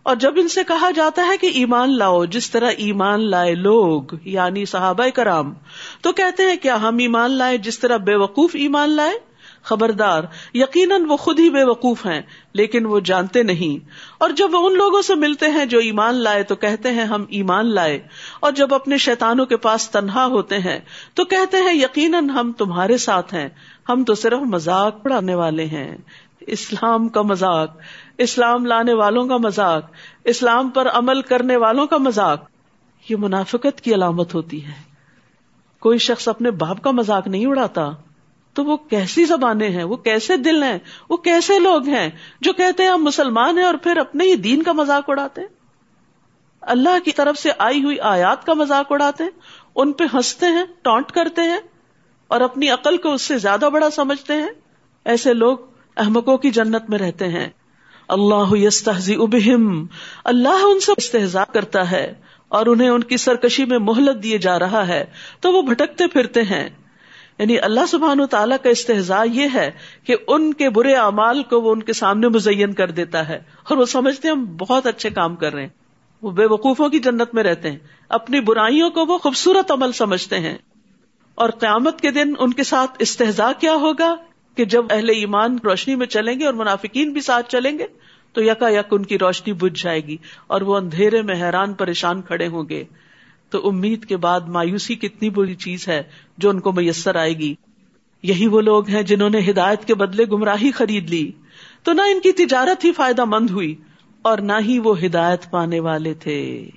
اور 0.02 0.16
جب 0.16 0.32
ان 0.36 0.48
سے 0.48 0.60
کہا 0.68 0.90
جاتا 0.90 1.26
ہے 1.26 1.36
کہ 1.36 1.46
ایمان 1.46 1.98
لاؤ، 1.98 2.24
جس 2.24 2.50
طرح 2.50 2.70
ایمان 2.76 3.30
لائے 3.30 3.54
لوگ 3.54 4.02
یعنی 4.24 4.64
صحابہ 4.64 5.04
کرام، 5.14 5.54
تو 6.00 6.12
کہتے 6.12 6.42
ہیں، 6.42 6.56
کیا 6.56 6.80
ہم 6.80 6.98
ایمان 6.98 7.30
لائے 7.30 7.58
جس 7.58 7.78
طرح 7.78 7.96
بے 7.96 8.14
وقوف 8.14 8.50
ایمان 8.54 8.90
لائے؟ 8.90 9.29
خبردار، 9.62 10.24
یقیناً 10.54 11.04
وہ 11.08 11.16
خود 11.16 11.40
ہی 11.40 11.50
بے 11.50 11.64
وقوف 11.64 12.06
ہیں، 12.06 12.22
لیکن 12.52 12.86
وہ 12.86 13.00
جانتے 13.00 13.42
نہیں۔ 13.42 13.86
اور 14.18 14.30
جب 14.30 14.48
وہ 14.52 14.66
ان 14.66 14.74
لوگوں 14.74 15.02
سے 15.02 15.14
ملتے 15.14 15.46
ہیں 15.46 15.64
جو 15.64 15.78
ایمان 15.78 16.14
لائے 16.14 16.42
تو 16.42 16.56
کہتے 16.56 16.90
ہیں 16.90 17.04
ہم 17.04 17.24
ایمان 17.28 17.74
لائے۔ 17.74 18.00
اور 18.40 18.52
جب 18.52 18.74
اپنے 18.74 18.96
شیتانوں 18.96 19.46
کے 19.46 19.56
پاس 19.56 19.90
تنہا 19.90 20.26
ہوتے 20.26 20.58
ہیں 20.58 20.80
تو 21.14 21.24
کہتے 21.24 21.56
ہیں 21.56 21.74
یقیناً 21.74 22.30
ہم 22.30 22.52
تمہارے 22.52 22.96
ساتھ 22.96 23.34
ہیں۔ 23.34 23.48
ہم 23.88 24.04
تو 24.04 24.14
صرف 24.14 24.38
مذاق 24.38 25.02
پڑھانے 25.02 25.34
والے 25.34 25.64
ہیں۔ 25.64 25.96
اسلام 26.40 27.08
کا 27.08 27.22
مذاق، 27.22 27.76
اسلام 28.18 28.66
لانے 28.66 28.94
والوں 28.94 29.26
کا 29.26 29.36
مذاق، 29.36 29.90
اسلام 30.24 30.70
پر 30.70 30.88
عمل 30.88 31.22
کرنے 31.22 31.56
والوں 31.56 31.86
کا 31.86 31.96
مذاق۔ 31.96 32.48
یہ 33.08 33.16
منافقت 33.16 33.80
کی 33.80 33.94
علامت 33.94 34.34
ہوتی 34.34 34.66
ہے۔ 34.66 34.90
کوئی 35.80 35.98
شخص 35.98 36.28
اپنے 36.28 36.50
باپ 36.50 36.82
کا 36.82 36.90
مذاق 36.90 37.26
نہیں 37.26 37.46
اڑاتا۔ 37.46 37.90
تو 38.60 38.64
وہ 38.64 38.76
کیسی 38.76 39.24
زبانیں 39.24 39.70
ہیں؟ 39.70 39.84
وہ 39.84 39.96
کیسے 39.96 40.36
دل 40.36 40.62
ہیں؟ 40.62 40.78
وہ 41.10 41.16
کیسے 41.16 41.58
لوگ 41.58 41.88
ہیں؟ 41.88 42.10
جو 42.40 42.52
کہتے 42.52 42.82
ہیں 42.82 42.90
ہم 42.90 43.04
مسلمان 43.04 43.58
ہیں 43.58 43.64
اور 43.64 43.74
پھر 43.74 43.96
اپنے 43.96 44.24
ہی 44.24 44.34
دین 44.34 44.62
کا 44.62 44.72
مذاق 44.72 45.10
اڑاتے 45.10 45.40
ہیں۔ 45.40 45.48
اللہ 46.60 47.04
کی 47.04 47.12
طرف 47.12 47.38
سے 47.38 47.50
آئی 47.58 47.84
ہوئی 47.84 48.00
آیات 48.00 48.46
کا 48.46 48.54
مذاق 48.54 48.92
اڑاتے 48.92 49.24
ہیں، 49.24 49.30
ان 49.74 49.92
پہ 49.92 50.04
ہنستے 50.14 50.46
ہیں 50.46 50.64
ٹونٹ 50.82 51.12
کرتے 51.12 51.42
ہیں 51.42 51.60
اور 52.28 52.40
اپنی 52.40 52.68
عقل 52.68 52.96
کو 52.96 53.12
اس 53.12 53.22
سے 53.22 53.38
زیادہ 53.38 53.68
بڑا 53.72 53.90
سمجھتے 53.90 54.32
ہیں۔ 54.32 54.50
ایسے 55.04 55.34
لوگ 55.34 55.58
احمقوں 55.96 56.38
کی 56.38 56.50
جنت 56.50 56.90
میں 56.90 56.98
رہتے 56.98 57.28
ہیں۔ 57.28 57.48
اللہ 58.08 58.56
یستحزی 58.56 59.14
ابہم 59.14 59.86
اللہ 60.24 60.62
ان 60.62 60.80
سے 60.80 60.92
استحزا 60.96 61.44
کرتا 61.44 61.90
ہے 61.90 62.14
اور 62.48 62.66
انہیں 62.66 62.88
ان 62.88 63.04
کی 63.04 63.16
سرکشی 63.16 63.64
میں 63.64 63.78
مہلت 63.78 64.22
دیے 64.22 64.38
جا 64.38 64.58
رہا 64.58 64.88
ہے۔ 64.88 65.04
تو 65.40 65.52
وہ 65.52 65.62
بھٹکتے 65.62 66.06
پھرتے 66.06 66.42
ہیں۔ 66.42 66.68
یعنی 67.40 67.58
اللہ 67.58 67.86
سبحان 67.88 68.20
و 68.20 68.26
تعالیٰ 68.26 68.56
کا 68.62 68.70
استحضاء 68.70 69.24
یہ 69.32 69.46
ہے 69.54 69.70
کہ 70.04 70.16
ان 70.26 70.54
کے 70.54 70.70
برے 70.70 70.94
اعمال 70.94 71.42
کو 71.42 71.60
وہ 71.60 71.72
ان 71.72 71.82
کے 71.82 71.92
سامنے 71.92 72.28
مزین 72.28 72.72
کر 72.72 72.90
دیتا 72.90 73.28
ہے 73.28 73.36
اور 73.68 73.76
وہ 73.76 73.84
سمجھتے 73.84 74.28
ہیں 74.28 74.34
ہم 74.34 74.44
بہت 74.44 74.86
اچھے 74.86 75.10
کام 75.10 75.36
کر 75.36 75.52
رہے 75.52 75.62
ہیں۔ 75.62 75.68
وہ 76.22 76.30
بے 76.30 76.46
وقوفوں 76.46 76.88
کی 76.88 76.98
جنت 76.98 77.34
میں 77.34 77.42
رہتے 77.42 77.70
ہیں۔ 77.70 77.78
اپنی 78.08 78.40
برائیوں 78.40 78.90
کو 78.90 79.06
وہ 79.06 79.18
خوبصورت 79.18 79.70
عمل 79.70 79.92
سمجھتے 79.92 80.38
ہیں۔ 80.38 80.58
اور 81.34 81.50
قیامت 81.50 82.00
کے 82.00 82.10
دن 82.10 82.34
ان 82.38 82.52
کے 82.52 82.62
ساتھ 82.62 82.90
استحضاء 82.98 83.50
کیا 83.60 83.74
ہوگا 83.74 84.16
کہ 84.56 84.64
جب 84.64 84.84
اہل 84.90 85.08
ایمان 85.08 85.56
روشنی 85.64 85.94
میں 85.94 86.06
چلیں 86.06 86.40
گے 86.40 86.46
اور 86.46 86.54
منافقین 86.54 87.12
بھی 87.12 87.20
ساتھ 87.20 87.50
چلیں 87.50 87.78
گے 87.78 87.86
تو 88.32 88.42
یکا 88.42 88.68
یک 88.68 88.86
ان 88.90 89.04
کی 89.04 89.18
روشنی 89.18 89.52
بجھ 89.52 89.84
جائے 89.84 90.00
گی 90.00 90.16
اور 90.46 90.60
وہ 90.60 90.76
اندھیرے 90.76 91.22
میں 91.22 91.34
حیران 91.34 91.72
پریشان 91.72 92.22
کھڑے 92.22 92.46
ہوں 92.46 92.68
گے۔ 92.68 92.84
تو 93.50 93.68
امید 93.68 94.04
کے 94.04 94.16
بعد 94.16 94.40
مایوسی 94.40 94.94
کتنی 94.94 95.30
بری 95.30 95.54
چیز 95.54 95.88
ہے 95.88 96.02
جو 96.38 96.50
ان 96.50 96.60
کو 96.60 96.72
میسر 96.72 97.16
آئے 97.16 97.38
گی۔ 97.38 97.54
یہی 98.22 98.46
وہ 98.46 98.60
لوگ 98.60 98.88
ہیں 98.88 99.02
جنہوں 99.02 99.30
نے 99.30 99.50
ہدایت 99.50 99.84
کے 99.84 99.94
بدلے 99.94 100.24
گمراہی 100.24 100.70
خرید 100.70 101.10
لی۔ 101.10 101.30
تو 101.82 101.92
نہ 101.92 102.02
ان 102.02 102.20
کی 102.20 102.32
تجارت 102.32 102.84
ہی 102.84 102.92
فائدہ 102.92 103.24
مند 103.24 103.50
ہوئی 103.50 103.74
اور 104.22 104.38
نہ 104.38 104.52
ہی 104.60 104.78
وہ 104.78 105.04
ہدایت 105.04 105.50
پانے 105.50 105.80
والے 105.80 106.14
تھے۔ 106.14 106.70